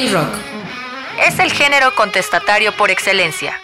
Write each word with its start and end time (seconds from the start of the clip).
El 0.00 0.10
rock. 0.12 0.32
Es 1.28 1.38
el 1.40 1.52
género 1.52 1.94
contestatario 1.94 2.74
por 2.74 2.90
excelencia. 2.90 3.60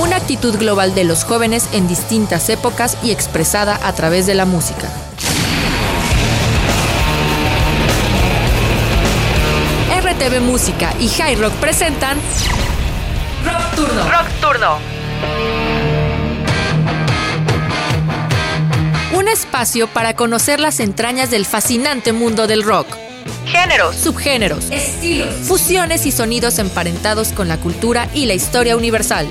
Una 0.00 0.16
actitud 0.16 0.58
global 0.58 0.92
de 0.92 1.04
los 1.04 1.22
jóvenes 1.22 1.68
en 1.72 1.86
distintas 1.86 2.48
épocas 2.48 2.98
y 3.04 3.12
expresada 3.12 3.78
a 3.84 3.92
través 3.92 4.26
de 4.26 4.34
la 4.34 4.44
música. 4.44 4.88
RTV 10.02 10.40
Música 10.40 10.94
y 10.98 11.08
High 11.10 11.36
Rock 11.36 11.52
presentan 11.60 12.18
Rock 13.44 13.76
Turno. 13.76 14.02
Rock 14.10 14.28
Turno. 14.40 15.73
Un 19.14 19.28
espacio 19.28 19.86
para 19.86 20.16
conocer 20.16 20.58
las 20.58 20.80
entrañas 20.80 21.30
del 21.30 21.46
fascinante 21.46 22.12
mundo 22.12 22.46
del 22.46 22.64
rock. 22.64 22.86
Géneros, 23.46 23.94
subgéneros, 23.94 24.70
estilos, 24.70 25.32
fusiones 25.46 26.04
y 26.06 26.12
sonidos 26.12 26.58
emparentados 26.58 27.28
con 27.28 27.46
la 27.46 27.58
cultura 27.58 28.08
y 28.12 28.26
la 28.26 28.34
historia 28.34 28.76
universal. 28.76 29.28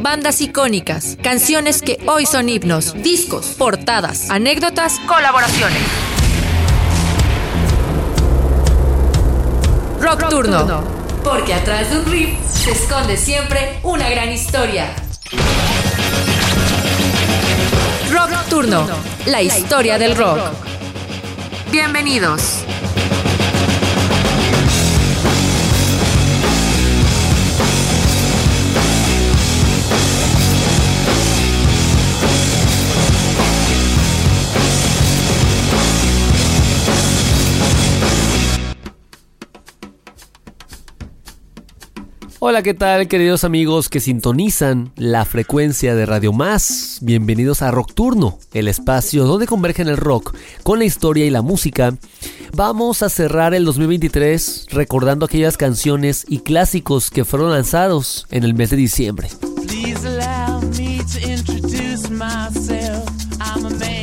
bandas 0.00 0.40
icónicas, 0.40 1.18
canciones 1.22 1.82
que 1.82 1.98
hoy 2.06 2.24
son 2.24 2.48
himnos, 2.48 2.94
discos, 3.02 3.48
portadas, 3.58 4.30
anécdotas, 4.30 4.98
colaboraciones. 5.00 5.82
Rock, 10.00 10.28
Turno. 10.30 10.97
Porque 11.28 11.52
atrás 11.52 11.90
de 11.90 11.98
un 11.98 12.06
riff 12.06 12.30
se 12.50 12.70
esconde 12.70 13.14
siempre 13.18 13.80
una 13.82 14.08
gran 14.08 14.32
historia. 14.32 14.94
Rock 18.10 18.30
Turno, 18.48 18.86
la 19.26 19.42
historia 19.42 19.98
del 19.98 20.16
rock. 20.16 20.40
Bienvenidos. 21.70 22.64
Hola, 42.40 42.62
¿qué 42.62 42.72
tal 42.72 43.08
queridos 43.08 43.42
amigos 43.42 43.88
que 43.88 43.98
sintonizan 43.98 44.92
la 44.94 45.24
frecuencia 45.24 45.96
de 45.96 46.06
Radio 46.06 46.32
Más? 46.32 46.98
Bienvenidos 47.02 47.62
a 47.62 47.72
Rock 47.72 47.94
Turno, 47.94 48.38
el 48.54 48.68
espacio 48.68 49.24
donde 49.24 49.48
convergen 49.48 49.88
el 49.88 49.96
rock 49.96 50.36
con 50.62 50.78
la 50.78 50.84
historia 50.84 51.26
y 51.26 51.30
la 51.30 51.42
música. 51.42 51.96
Vamos 52.54 53.02
a 53.02 53.08
cerrar 53.08 53.54
el 53.54 53.64
2023 53.64 54.66
recordando 54.70 55.26
aquellas 55.26 55.56
canciones 55.56 56.24
y 56.28 56.38
clásicos 56.38 57.10
que 57.10 57.24
fueron 57.24 57.50
lanzados 57.50 58.28
en 58.30 58.44
el 58.44 58.54
mes 58.54 58.70
de 58.70 58.76
diciembre. 58.76 59.28
Christ 63.68 63.97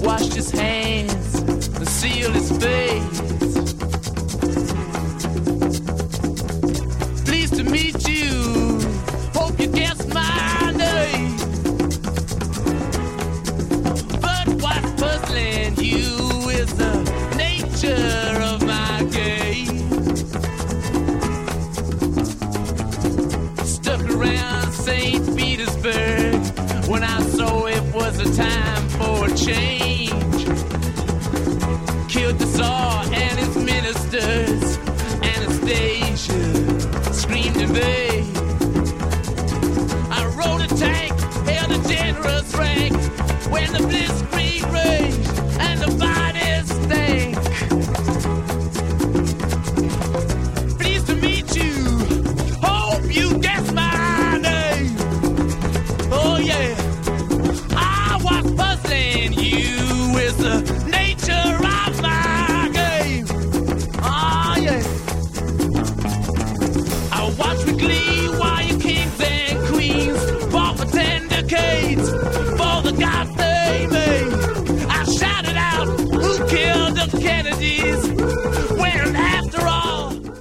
washed 0.00 0.34
his 0.34 0.50
hands 0.50 1.34
and 1.40 1.88
sealed 1.88 2.34
his 2.34 2.50
face. 2.58 2.87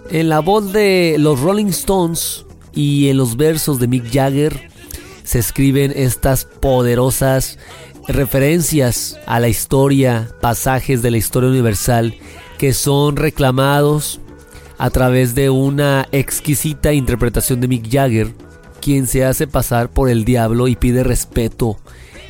En 0.10 0.30
la 0.30 0.40
voz 0.40 0.72
de 0.72 1.18
los 1.20 1.42
Rolling 1.42 1.68
Stones 1.68 2.46
y 2.74 3.10
en 3.10 3.18
los 3.18 3.36
versos 3.36 3.78
de 3.80 3.90
Mick 3.90 4.10
Jagger 4.10 4.70
se 5.24 5.40
escriben 5.40 5.92
estas 5.94 6.46
poderosas 6.46 7.60
referencias 8.08 9.20
a 9.26 9.42
la 9.42 9.50
historia, 9.50 10.30
pasajes 10.40 11.02
de 11.02 11.12
la 11.12 11.18
historia 11.18 11.50
universal 11.50 12.16
que 12.58 12.74
son 12.74 13.18
reclamados 13.18 14.22
a 14.78 14.90
través 14.92 15.36
de 15.36 15.50
una 15.50 16.08
exquisita 16.14 16.94
interpretación 16.94 17.60
de 17.60 17.68
Mick 17.68 17.92
Jagger, 17.92 18.34
quien 18.80 19.08
se 19.08 19.26
hace 19.26 19.46
pasar 19.46 19.90
por 19.90 20.10
el 20.10 20.24
diablo 20.24 20.70
y 20.70 20.78
pide 20.78 21.04
respeto, 21.04 21.78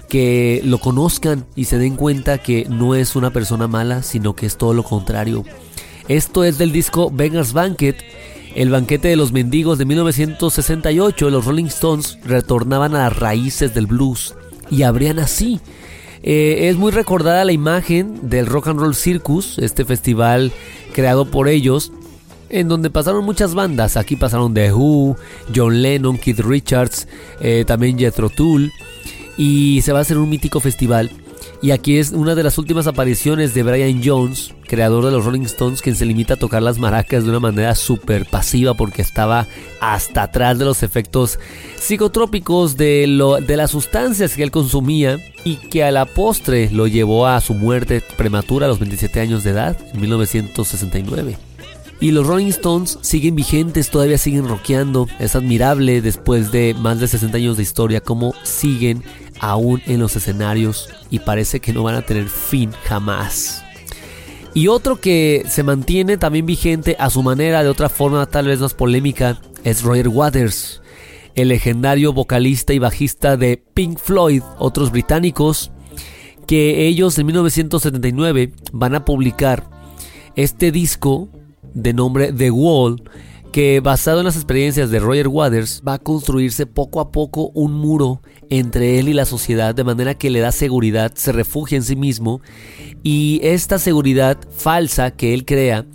que 0.09 0.61
lo 0.63 0.79
conozcan 0.79 1.45
y 1.55 1.65
se 1.65 1.77
den 1.77 1.95
cuenta 1.95 2.39
que 2.39 2.65
no 2.69 2.95
es 2.95 3.15
una 3.15 3.31
persona 3.31 3.67
mala, 3.67 4.01
sino 4.01 4.35
que 4.35 4.47
es 4.47 4.57
todo 4.57 4.73
lo 4.73 4.83
contrario. 4.83 5.43
Esto 6.07 6.43
es 6.43 6.57
del 6.57 6.71
disco 6.71 7.11
Beggars 7.11 7.53
Banquet 7.53 7.97
el 8.57 8.71
banquete 8.71 9.09
de 9.09 9.15
los 9.15 9.31
mendigos 9.31 9.77
de 9.77 9.85
1968, 9.85 11.29
los 11.29 11.45
Rolling 11.45 11.65
Stones 11.65 12.17
retornaban 12.25 12.95
a 12.95 13.03
las 13.03 13.15
raíces 13.15 13.75
del 13.75 13.85
blues 13.85 14.33
y 14.71 14.81
abrían 14.81 15.19
así. 15.19 15.59
Eh, 16.23 16.67
es 16.67 16.75
muy 16.75 16.91
recordada 16.91 17.45
la 17.45 17.51
imagen 17.51 18.29
del 18.29 18.47
Rock 18.47 18.69
and 18.69 18.79
Roll 18.79 18.95
Circus, 18.95 19.59
este 19.59 19.85
festival 19.85 20.51
creado 20.91 21.29
por 21.29 21.47
ellos, 21.47 21.91
en 22.49 22.67
donde 22.67 22.89
pasaron 22.89 23.23
muchas 23.25 23.53
bandas. 23.53 23.95
Aquí 23.95 24.15
pasaron 24.15 24.55
The 24.55 24.73
Who, 24.73 25.17
John 25.55 25.83
Lennon, 25.83 26.17
Keith 26.17 26.39
Richards, 26.39 27.07
eh, 27.39 27.63
también 27.67 27.99
Jethro 27.99 28.31
Tull. 28.31 28.71
Y 29.37 29.81
se 29.83 29.91
va 29.91 29.99
a 29.99 30.01
hacer 30.01 30.17
un 30.17 30.31
mítico 30.31 30.61
festival 30.61 31.11
y 31.61 31.71
aquí 31.71 31.97
es 31.97 32.11
una 32.11 32.35
de 32.35 32.43
las 32.43 32.57
últimas 32.57 32.85
apariciones 32.85 33.53
de 33.53 33.63
Brian 33.63 34.01
Jones, 34.03 34.53
creador 34.67 35.05
de 35.05 35.11
los 35.11 35.25
Rolling 35.25 35.41
Stones, 35.41 35.81
quien 35.81 35.95
se 35.95 36.05
limita 36.05 36.35
a 36.35 36.37
tocar 36.37 36.61
las 36.61 36.77
maracas 36.77 37.23
de 37.23 37.29
una 37.31 37.39
manera 37.39 37.73
súper 37.73 38.25
pasiva 38.25 38.75
porque 38.75 39.01
estaba 39.01 39.47
hasta 39.79 40.23
atrás 40.23 40.59
de 40.59 40.65
los 40.65 40.83
efectos 40.83 41.39
psicotrópicos 41.79 42.77
de, 42.77 43.07
lo, 43.07 43.37
de 43.37 43.57
las 43.57 43.71
sustancias 43.71 44.35
que 44.35 44.43
él 44.43 44.51
consumía 44.51 45.17
y 45.45 45.55
que 45.55 45.83
a 45.83 45.91
la 45.91 46.05
postre 46.05 46.69
lo 46.69 46.85
llevó 46.85 47.25
a 47.25 47.41
su 47.41 47.55
muerte 47.55 48.03
prematura 48.17 48.67
a 48.67 48.69
los 48.69 48.79
27 48.79 49.19
años 49.19 49.43
de 49.43 49.51
edad 49.51 49.77
en 49.93 50.01
1969. 50.01 51.37
Y 51.99 52.11
los 52.11 52.27
Rolling 52.27 52.47
Stones 52.47 52.99
siguen 53.01 53.35
vigentes, 53.35 53.89
todavía 53.89 54.19
siguen 54.19 54.47
rockeando. 54.47 55.07
Es 55.17 55.35
admirable 55.35 56.01
después 56.01 56.51
de 56.51 56.75
más 56.75 56.99
de 56.99 57.07
60 57.07 57.37
años 57.37 57.57
de 57.57 57.63
historia 57.63 58.01
cómo 58.01 58.35
siguen 58.43 59.03
aún 59.39 59.81
en 59.85 59.99
los 59.99 60.15
escenarios 60.15 60.89
y 61.09 61.19
parece 61.19 61.59
que 61.59 61.73
no 61.73 61.83
van 61.83 61.95
a 61.95 62.01
tener 62.01 62.27
fin 62.27 62.71
jamás. 62.83 63.63
Y 64.53 64.69
otro 64.69 64.99
que 64.99 65.43
se 65.47 65.63
mantiene 65.63 66.17
también 66.17 66.45
vigente 66.45 66.95
a 66.99 67.09
su 67.09 67.21
manera, 67.21 67.63
de 67.63 67.69
otra 67.69 67.89
forma 67.89 68.25
tal 68.25 68.47
vez 68.47 68.59
más 68.59 68.73
polémica, 68.73 69.39
es 69.63 69.83
Roger 69.83 70.07
Waters, 70.07 70.81
el 71.35 71.49
legendario 71.49 72.11
vocalista 72.11 72.73
y 72.73 72.79
bajista 72.79 73.37
de 73.37 73.57
Pink 73.57 73.99
Floyd, 73.99 74.41
otros 74.57 74.91
británicos, 74.91 75.71
que 76.47 76.87
ellos 76.87 77.19
en 77.19 77.27
1979 77.27 78.53
van 78.71 78.95
a 78.95 79.05
publicar 79.05 79.69
este 80.35 80.71
disco 80.71 81.29
de 81.75 81.93
nombre 81.93 82.33
The 82.33 82.49
Wall, 82.49 83.03
que 83.51 83.79
basado 83.79 84.19
en 84.19 84.25
las 84.25 84.35
experiencias 84.35 84.89
de 84.89 84.99
Roger 84.99 85.27
Waters 85.27 85.83
va 85.87 85.93
a 85.93 85.99
construirse 85.99 86.65
poco 86.65 86.99
a 86.99 87.11
poco 87.11 87.51
un 87.53 87.73
muro 87.73 88.21
entre 88.49 88.99
él 88.99 89.09
y 89.09 89.13
la 89.13 89.25
sociedad 89.25 89.75
de 89.75 89.83
manera 89.83 90.15
que 90.15 90.29
le 90.29 90.39
da 90.39 90.51
seguridad, 90.51 91.13
se 91.15 91.31
refugia 91.31 91.77
en 91.77 91.83
sí 91.83 91.95
mismo 91.95 92.41
y 93.03 93.39
esta 93.43 93.79
seguridad 93.79 94.37
falsa 94.55 95.11
que 95.11 95.33
él 95.33 95.45
crea 95.45 95.85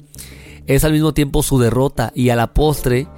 es 0.67 0.85
al 0.85 0.93
mismo 0.93 1.13
tiempo 1.15 1.43
su 1.43 1.59
derrota 1.59 2.13
y 2.15 2.29
a 2.29 2.37
la 2.37 2.55
postre 2.55 3.09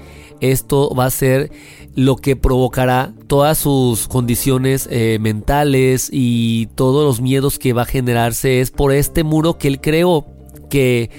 esto 0.40 0.94
va 0.94 1.06
a 1.06 1.10
ser 1.10 1.50
lo 1.94 2.16
que 2.16 2.36
provocará 2.36 3.14
todas 3.28 3.56
sus 3.56 4.08
condiciones 4.08 4.88
eh, 4.90 5.18
mentales 5.20 6.08
y 6.12 6.66
todos 6.74 7.04
los 7.04 7.20
miedos 7.20 7.58
que 7.58 7.72
va 7.72 7.82
a 7.82 7.86
generarse. 7.86 8.60
Es 8.60 8.70
por 8.70 8.92
este 8.92 9.24
muro 9.24 9.58
que 9.58 9.68
él 9.68 9.80
creó 9.80 10.26
que 10.68 11.10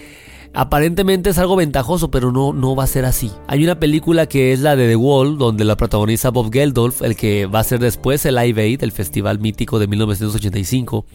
aparentemente 0.56 1.30
es 1.30 1.38
algo 1.38 1.56
ventajoso, 1.56 2.10
pero 2.10 2.32
no, 2.32 2.54
no 2.54 2.76
va 2.76 2.86
a 2.86 2.88
ser 2.88 3.06
así. 3.06 3.32
Hay 3.48 3.64
una 3.64 3.80
película 3.80 4.26
que 4.28 4.54
es 4.54 4.62
la 4.62 4.76
de 4.76 4.88
The 4.88 4.96
Wall, 4.96 5.38
donde 5.38 5.66
la 5.66 5.78
protagoniza 5.78 6.32
Bob 6.32 6.52
Geldof, 6.52 7.02
el 7.02 7.16
que 7.16 7.46
va 7.46 7.60
a 7.60 7.64
ser 7.64 7.80
después 7.80 8.26
el 8.26 8.36
Live 8.36 8.62
Aid, 8.62 8.84
el 8.84 8.92
festival 8.92 9.40
mítico 9.40 9.80
de 9.80 9.88
1985, 9.88 11.06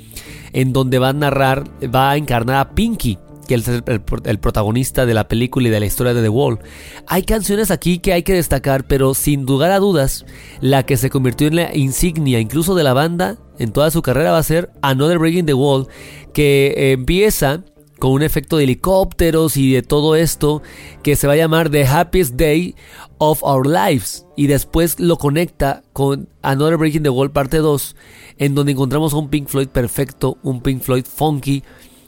en 0.52 0.72
donde 0.72 0.98
va 0.98 1.08
a 1.08 1.12
narrar, 1.12 1.64
va 1.94 2.10
a 2.10 2.16
encarnar 2.16 2.56
a 2.56 2.74
Pinky, 2.74 3.18
que 3.48 3.54
es 3.56 3.66
el, 3.66 4.38
protagonista 4.38 5.06
de 5.06 5.14
la 5.14 5.26
película 5.26 5.68
y 5.68 5.70
de 5.70 5.80
la 5.80 5.86
historia 5.86 6.14
de 6.14 6.22
The 6.22 6.28
Wall. 6.28 6.60
Hay 7.08 7.24
canciones 7.24 7.70
aquí 7.70 7.98
que 7.98 8.12
hay 8.12 8.22
que 8.22 8.34
destacar, 8.34 8.86
pero 8.86 9.14
sin 9.14 9.44
lugar 9.44 9.72
a 9.72 9.80
dudas, 9.80 10.24
la 10.60 10.84
que 10.84 10.96
se 10.96 11.10
convirtió 11.10 11.48
en 11.48 11.56
la 11.56 11.76
insignia 11.76 12.38
incluso 12.38 12.74
de 12.74 12.84
la 12.84 12.92
banda 12.92 13.38
en 13.58 13.72
toda 13.72 13.90
su 13.90 14.02
carrera 14.02 14.32
va 14.32 14.38
a 14.38 14.42
ser 14.42 14.70
Another 14.82 15.18
Breaking 15.18 15.46
the 15.46 15.54
Wall, 15.54 15.86
que 16.32 16.92
empieza 16.92 17.62
con 18.00 18.10
un 18.10 18.22
efecto 18.24 18.56
de 18.56 18.64
helicópteros 18.64 19.56
y 19.56 19.72
de 19.72 19.82
todo 19.82 20.16
esto 20.16 20.62
que 21.04 21.14
se 21.14 21.28
va 21.28 21.34
a 21.34 21.36
llamar 21.36 21.70
The 21.70 21.86
Happiest 21.86 22.34
Day 22.34 22.74
of 23.18 23.44
Our 23.44 23.68
Lives. 23.68 24.26
Y 24.36 24.48
después 24.48 24.98
lo 24.98 25.18
conecta 25.18 25.84
con 25.92 26.28
Another 26.42 26.78
Breaking 26.78 27.04
the 27.04 27.10
Wall 27.10 27.30
parte 27.30 27.58
2 27.58 27.94
en 28.38 28.56
donde 28.56 28.72
encontramos 28.72 29.12
un 29.12 29.28
Pink 29.28 29.46
Floyd 29.46 29.68
perfecto, 29.68 30.38
un 30.42 30.62
Pink 30.62 30.82
Floyd 30.82 31.04
funky 31.04 31.62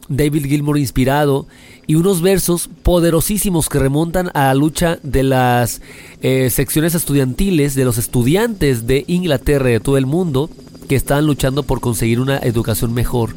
David 0.08 0.46
Gilmour 0.46 0.78
inspirado 0.78 1.46
y 1.86 1.94
unos 1.94 2.22
versos 2.22 2.68
poderosísimos 2.82 3.68
que 3.68 3.78
remontan 3.78 4.30
a 4.34 4.46
la 4.46 4.54
lucha 4.54 4.98
de 5.02 5.22
las 5.22 5.80
eh, 6.20 6.50
secciones 6.50 6.94
estudiantiles, 6.94 7.74
de 7.74 7.84
los 7.84 7.98
estudiantes 7.98 8.86
de 8.86 9.04
Inglaterra 9.06 9.70
y 9.70 9.74
de 9.74 9.80
todo 9.80 9.96
el 9.96 10.06
mundo 10.06 10.50
que 10.88 10.96
estaban 10.96 11.26
luchando 11.26 11.62
por 11.62 11.80
conseguir 11.80 12.20
una 12.20 12.38
educación 12.38 12.92
mejor. 12.92 13.34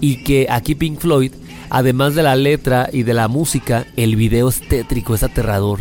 Y 0.00 0.22
que 0.22 0.46
aquí 0.48 0.74
Pink 0.74 1.00
Floyd, 1.00 1.32
además 1.70 2.14
de 2.14 2.22
la 2.22 2.36
letra 2.36 2.88
y 2.92 3.02
de 3.02 3.14
la 3.14 3.28
música, 3.28 3.86
el 3.96 4.16
video 4.16 4.48
es 4.48 4.60
tétrico, 4.68 5.14
es 5.14 5.22
aterrador. 5.22 5.80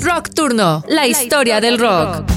Rock 0.00 0.30
Turno, 0.34 0.84
la 0.88 1.06
historia 1.06 1.60
del 1.60 1.78
rock. 1.78 2.35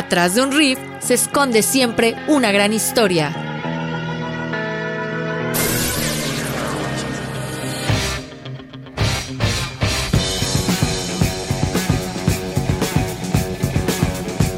Atrás 0.00 0.34
de 0.34 0.40
un 0.40 0.50
riff 0.50 0.78
se 1.00 1.12
esconde 1.12 1.62
siempre 1.62 2.16
una 2.26 2.50
gran 2.52 2.72
historia. 2.72 3.30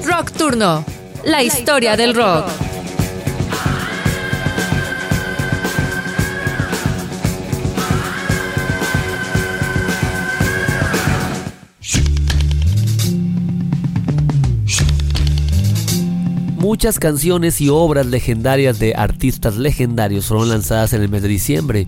Rock 0.04 0.30
Turno, 0.30 0.84
la 1.24 1.42
historia 1.42 1.96
del 1.96 2.14
rock. 2.14 2.61
Muchas 16.72 16.98
canciones 16.98 17.60
y 17.60 17.68
obras 17.68 18.06
legendarias 18.06 18.78
de 18.78 18.94
artistas 18.94 19.58
legendarios 19.58 20.24
fueron 20.24 20.48
lanzadas 20.48 20.94
en 20.94 21.02
el 21.02 21.10
mes 21.10 21.20
de 21.20 21.28
diciembre. 21.28 21.86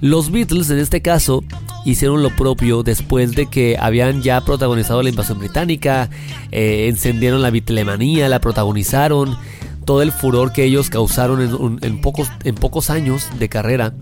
Los 0.00 0.32
Beatles, 0.32 0.70
en 0.70 0.80
este 0.80 1.02
caso, 1.02 1.44
hicieron 1.84 2.24
lo 2.24 2.34
propio 2.34 2.82
después 2.82 3.30
de 3.36 3.46
que 3.46 3.76
habían 3.78 4.20
ya 4.20 4.40
protagonizado 4.40 5.04
la 5.04 5.10
invasión 5.10 5.38
británica, 5.38 6.10
eh, 6.50 6.88
encendieron 6.88 7.42
la 7.42 7.52
Beatlemanía, 7.52 8.28
la 8.28 8.40
protagonizaron, 8.40 9.38
todo 9.84 10.02
el 10.02 10.10
furor 10.10 10.52
que 10.52 10.64
ellos 10.64 10.90
causaron 10.90 11.78
en, 11.80 12.00
pocos, 12.00 12.28
en 12.42 12.56
pocos 12.56 12.90
años 12.90 13.28
de 13.38 13.48
carrera. 13.48 13.94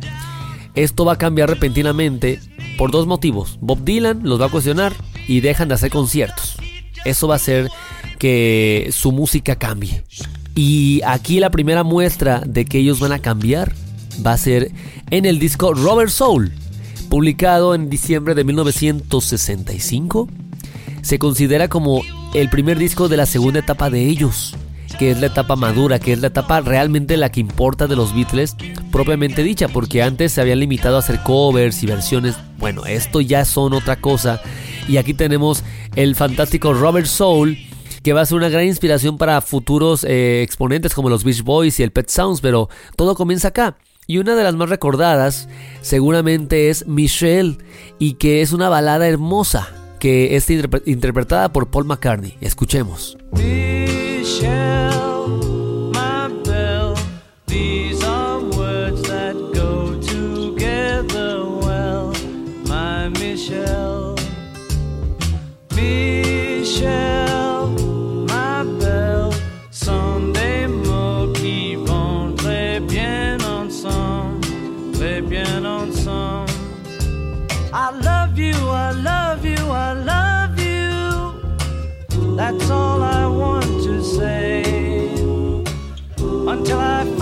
Esto 0.74 1.04
va 1.04 1.12
a 1.12 1.18
cambiar 1.18 1.50
repentinamente 1.50 2.40
por 2.78 2.90
dos 2.90 3.06
motivos. 3.06 3.58
Bob 3.60 3.84
Dylan 3.84 4.20
los 4.22 4.40
va 4.40 4.46
a 4.46 4.50
cuestionar 4.50 4.94
y 5.28 5.40
dejan 5.40 5.68
de 5.68 5.74
hacer 5.74 5.90
conciertos. 5.90 6.56
Eso 7.04 7.28
va 7.28 7.34
a 7.34 7.38
ser 7.38 7.70
que 8.18 8.90
su 8.92 9.12
música 9.12 9.56
cambie. 9.56 10.02
Y 10.54 11.02
aquí 11.06 11.38
la 11.38 11.50
primera 11.50 11.84
muestra 11.84 12.40
de 12.40 12.64
que 12.64 12.78
ellos 12.78 12.98
van 12.98 13.12
a 13.12 13.18
cambiar 13.18 13.74
va 14.24 14.32
a 14.32 14.38
ser 14.38 14.72
en 15.10 15.26
el 15.26 15.38
disco 15.38 15.74
Robert 15.74 16.10
Soul, 16.10 16.52
publicado 17.08 17.74
en 17.74 17.90
diciembre 17.90 18.34
de 18.34 18.44
1965. 18.44 20.28
Se 21.02 21.18
considera 21.18 21.68
como 21.68 22.02
el 22.34 22.48
primer 22.50 22.78
disco 22.78 23.08
de 23.08 23.16
la 23.16 23.26
segunda 23.26 23.60
etapa 23.60 23.90
de 23.90 24.06
ellos, 24.06 24.56
que 24.98 25.10
es 25.10 25.20
la 25.20 25.26
etapa 25.26 25.56
madura, 25.56 25.98
que 25.98 26.12
es 26.12 26.20
la 26.20 26.28
etapa 26.28 26.60
realmente 26.60 27.16
la 27.16 27.30
que 27.30 27.40
importa 27.40 27.86
de 27.86 27.96
los 27.96 28.14
Beatles, 28.14 28.56
propiamente 28.90 29.42
dicha, 29.42 29.68
porque 29.68 30.02
antes 30.02 30.32
se 30.32 30.40
habían 30.40 30.60
limitado 30.60 30.96
a 30.96 31.00
hacer 31.00 31.22
covers 31.22 31.82
y 31.82 31.86
versiones. 31.86 32.36
Bueno, 32.58 32.86
esto 32.86 33.20
ya 33.20 33.44
son 33.44 33.74
otra 33.74 33.96
cosa. 33.96 34.40
Y 34.88 34.96
aquí 34.96 35.14
tenemos 35.14 35.64
el 35.96 36.14
fantástico 36.16 36.72
Robert 36.72 37.06
Soul 37.06 37.58
que 38.06 38.12
va 38.12 38.20
a 38.20 38.26
ser 38.26 38.36
una 38.38 38.48
gran 38.48 38.64
inspiración 38.64 39.18
para 39.18 39.40
futuros 39.40 40.04
eh, 40.04 40.40
exponentes 40.42 40.94
como 40.94 41.10
los 41.10 41.24
Beach 41.24 41.42
Boys 41.42 41.80
y 41.80 41.82
el 41.82 41.90
Pet 41.90 42.08
Sounds, 42.08 42.40
pero 42.40 42.68
todo 42.94 43.16
comienza 43.16 43.48
acá. 43.48 43.78
Y 44.06 44.18
una 44.18 44.36
de 44.36 44.44
las 44.44 44.54
más 44.54 44.68
recordadas 44.68 45.48
seguramente 45.80 46.70
es 46.70 46.86
Michelle 46.86 47.58
y 47.98 48.12
que 48.12 48.42
es 48.42 48.52
una 48.52 48.68
balada 48.68 49.08
hermosa 49.08 49.72
que 49.98 50.36
es 50.36 50.48
interpretada 50.48 51.52
por 51.52 51.66
Paul 51.66 51.86
McCartney. 51.86 52.38
Escuchemos. 52.40 53.18
That's 82.36 82.68
all 82.68 83.02
I 83.02 83.26
want 83.26 83.64
to 83.84 84.04
say. 84.04 84.62
Until 86.18 86.78
I 86.78 87.15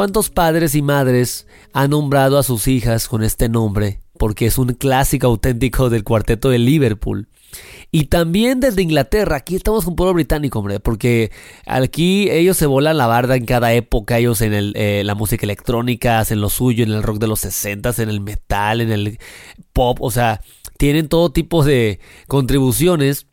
¿Cuántos 0.00 0.30
padres 0.30 0.74
y 0.74 0.80
madres 0.80 1.46
han 1.74 1.90
nombrado 1.90 2.38
a 2.38 2.42
sus 2.42 2.68
hijas 2.68 3.06
con 3.06 3.22
este 3.22 3.50
nombre? 3.50 4.00
Porque 4.16 4.46
es 4.46 4.56
un 4.56 4.68
clásico 4.72 5.26
auténtico 5.26 5.90
del 5.90 6.04
cuarteto 6.04 6.48
de 6.48 6.58
Liverpool. 6.58 7.28
Y 7.92 8.04
también 8.06 8.60
desde 8.60 8.80
Inglaterra, 8.80 9.36
aquí 9.36 9.56
estamos 9.56 9.84
con 9.84 9.96
pueblo 9.96 10.14
británico, 10.14 10.58
hombre, 10.58 10.80
porque 10.80 11.30
aquí 11.66 12.30
ellos 12.30 12.56
se 12.56 12.64
volan 12.64 12.96
la 12.96 13.08
barda 13.08 13.36
en 13.36 13.44
cada 13.44 13.74
época, 13.74 14.16
ellos 14.16 14.40
en 14.40 14.72
eh, 14.74 15.02
la 15.04 15.14
música 15.14 15.44
electrónica, 15.44 16.18
hacen 16.18 16.40
lo 16.40 16.48
suyo, 16.48 16.82
en 16.82 16.92
el 16.92 17.02
rock 17.02 17.18
de 17.18 17.26
los 17.26 17.40
60, 17.40 17.92
en 17.98 18.08
el 18.08 18.22
metal, 18.22 18.80
en 18.80 18.92
el 18.92 19.18
pop, 19.74 19.98
o 20.00 20.10
sea, 20.10 20.40
tienen 20.78 21.08
todo 21.08 21.30
tipo 21.30 21.62
de 21.62 22.00
contribuciones. 22.26 23.26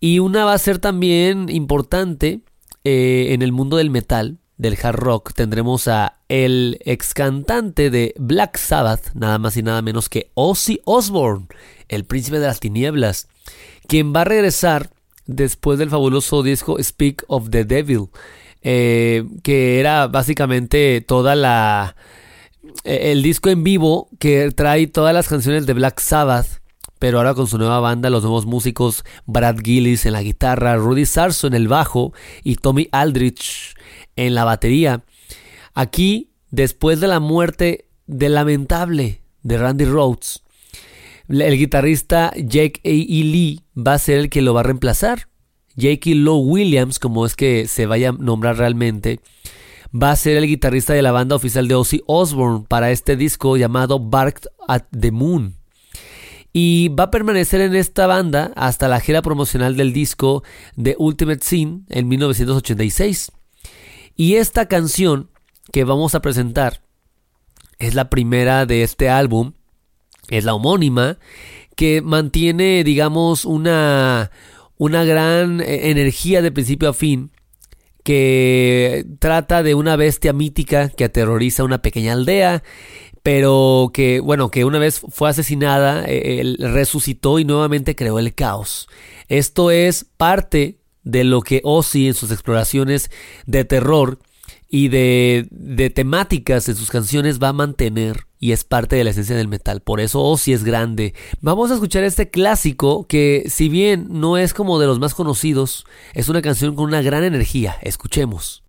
Y 0.00 0.18
una 0.18 0.46
va 0.46 0.54
a 0.54 0.58
ser 0.58 0.78
también 0.78 1.50
importante 1.50 2.40
eh, 2.84 3.34
en 3.34 3.42
el 3.42 3.52
mundo 3.52 3.76
del 3.76 3.90
metal, 3.90 4.39
del 4.60 4.78
hard 4.80 4.96
rock, 4.96 5.32
tendremos 5.32 5.88
a 5.88 6.18
el 6.28 6.78
ex 6.84 7.14
cantante 7.14 7.88
de 7.88 8.14
Black 8.18 8.58
Sabbath, 8.58 9.14
nada 9.14 9.38
más 9.38 9.56
y 9.56 9.62
nada 9.62 9.80
menos 9.80 10.10
que 10.10 10.30
Ozzy 10.34 10.82
Osbourne, 10.84 11.46
el 11.88 12.04
príncipe 12.04 12.38
de 12.38 12.46
las 12.46 12.60
tinieblas, 12.60 13.28
quien 13.88 14.14
va 14.14 14.20
a 14.20 14.24
regresar 14.24 14.90
después 15.24 15.78
del 15.78 15.88
fabuloso 15.88 16.42
disco 16.42 16.76
Speak 16.82 17.24
of 17.28 17.48
the 17.48 17.64
Devil, 17.64 18.08
eh, 18.60 19.24
que 19.42 19.80
era 19.80 20.08
básicamente 20.08 21.00
toda 21.00 21.34
la 21.34 21.96
eh, 22.84 23.12
el 23.12 23.22
disco 23.22 23.48
en 23.48 23.64
vivo 23.64 24.10
que 24.18 24.50
trae 24.50 24.86
todas 24.88 25.14
las 25.14 25.26
canciones 25.26 25.64
de 25.64 25.72
Black 25.72 26.00
Sabbath, 26.00 26.60
pero 26.98 27.16
ahora 27.16 27.32
con 27.32 27.46
su 27.46 27.56
nueva 27.56 27.80
banda, 27.80 28.10
los 28.10 28.24
nuevos 28.24 28.44
músicos 28.44 29.04
Brad 29.24 29.56
Gillis 29.64 30.04
en 30.04 30.12
la 30.12 30.22
guitarra, 30.22 30.76
Rudy 30.76 31.06
Sarso 31.06 31.46
en 31.46 31.54
el 31.54 31.66
bajo 31.66 32.12
y 32.44 32.56
Tommy 32.56 32.90
Aldrich 32.92 33.74
en 34.26 34.34
la 34.34 34.44
batería. 34.44 35.02
Aquí, 35.74 36.30
después 36.50 37.00
de 37.00 37.08
la 37.08 37.20
muerte 37.20 37.86
del 38.06 38.34
lamentable 38.34 39.22
de 39.42 39.58
Randy 39.58 39.86
Rhodes, 39.86 40.42
el 41.28 41.56
guitarrista 41.56 42.32
Jake 42.36 42.80
A. 42.84 42.88
E. 42.88 43.24
Lee 43.24 43.62
va 43.76 43.94
a 43.94 43.98
ser 43.98 44.18
el 44.18 44.30
que 44.30 44.42
lo 44.42 44.52
va 44.52 44.60
a 44.60 44.64
reemplazar. 44.64 45.28
Jake 45.76 46.14
Lowe 46.14 46.44
Williams, 46.44 46.98
como 46.98 47.24
es 47.24 47.36
que 47.36 47.66
se 47.66 47.86
vaya 47.86 48.10
a 48.10 48.12
nombrar 48.12 48.58
realmente, 48.58 49.20
va 49.90 50.10
a 50.10 50.16
ser 50.16 50.36
el 50.36 50.46
guitarrista 50.46 50.92
de 50.92 51.02
la 51.02 51.12
banda 51.12 51.36
oficial 51.36 51.68
de 51.68 51.76
Ozzy 51.76 52.02
Osbourne 52.06 52.66
para 52.68 52.90
este 52.90 53.16
disco 53.16 53.56
llamado 53.56 53.98
Barked 53.98 54.48
at 54.68 54.82
the 54.98 55.12
Moon. 55.12 55.54
Y 56.52 56.88
va 56.88 57.04
a 57.04 57.10
permanecer 57.10 57.60
en 57.60 57.76
esta 57.76 58.06
banda 58.06 58.52
hasta 58.56 58.88
la 58.88 59.00
gira 59.00 59.22
promocional 59.22 59.76
del 59.76 59.92
disco 59.92 60.42
The 60.80 60.96
Ultimate 60.98 61.44
Scene 61.44 61.82
en 61.88 62.08
1986. 62.08 63.30
Y 64.20 64.36
esta 64.36 64.68
canción 64.68 65.30
que 65.72 65.84
vamos 65.84 66.14
a 66.14 66.20
presentar 66.20 66.82
es 67.78 67.94
la 67.94 68.10
primera 68.10 68.66
de 68.66 68.82
este 68.82 69.08
álbum, 69.08 69.54
es 70.28 70.44
la 70.44 70.52
homónima, 70.52 71.16
que 71.74 72.02
mantiene, 72.02 72.84
digamos, 72.84 73.46
una, 73.46 74.30
una 74.76 75.04
gran 75.04 75.62
eh, 75.62 75.88
energía 75.88 76.42
de 76.42 76.52
principio 76.52 76.90
a 76.90 76.92
fin 76.92 77.30
que 78.04 79.06
trata 79.20 79.62
de 79.62 79.74
una 79.74 79.96
bestia 79.96 80.34
mítica 80.34 80.90
que 80.90 81.04
aterroriza 81.04 81.64
una 81.64 81.80
pequeña 81.80 82.12
aldea, 82.12 82.62
pero 83.22 83.90
que, 83.90 84.20
bueno, 84.20 84.50
que 84.50 84.66
una 84.66 84.78
vez 84.78 85.00
fue 85.00 85.30
asesinada, 85.30 86.04
eh, 86.06 86.56
resucitó 86.58 87.38
y 87.38 87.46
nuevamente 87.46 87.96
creó 87.96 88.18
el 88.18 88.34
caos. 88.34 88.86
Esto 89.28 89.70
es 89.70 90.04
parte 90.04 90.79
de 91.02 91.24
lo 91.24 91.42
que 91.42 91.60
Ozzy 91.64 92.08
en 92.08 92.14
sus 92.14 92.30
exploraciones 92.30 93.10
de 93.46 93.64
terror 93.64 94.18
y 94.68 94.88
de, 94.88 95.48
de 95.50 95.90
temáticas 95.90 96.68
en 96.68 96.76
sus 96.76 96.90
canciones 96.90 97.42
va 97.42 97.48
a 97.48 97.52
mantener 97.52 98.26
y 98.38 98.52
es 98.52 98.64
parte 98.64 98.96
de 98.96 99.04
la 99.04 99.10
esencia 99.10 99.36
del 99.36 99.48
metal. 99.48 99.80
Por 99.80 100.00
eso 100.00 100.22
Ozzy 100.22 100.52
es 100.52 100.64
grande. 100.64 101.14
Vamos 101.40 101.70
a 101.70 101.74
escuchar 101.74 102.04
este 102.04 102.30
clásico 102.30 103.06
que 103.06 103.44
si 103.48 103.68
bien 103.68 104.06
no 104.10 104.38
es 104.38 104.54
como 104.54 104.78
de 104.78 104.86
los 104.86 104.98
más 104.98 105.14
conocidos, 105.14 105.84
es 106.14 106.28
una 106.28 106.40
canción 106.40 106.74
con 106.74 106.86
una 106.86 107.02
gran 107.02 107.24
energía. 107.24 107.76
Escuchemos. 107.82 108.64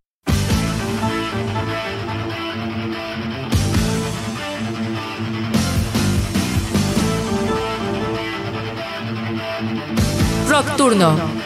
Rock 10.50 10.76
Turno. 10.76 11.41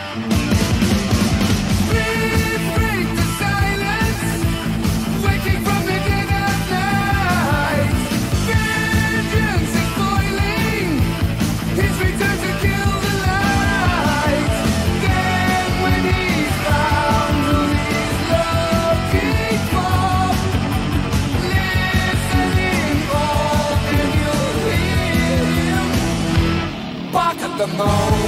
The 27.66 27.78
moon. 27.78 28.25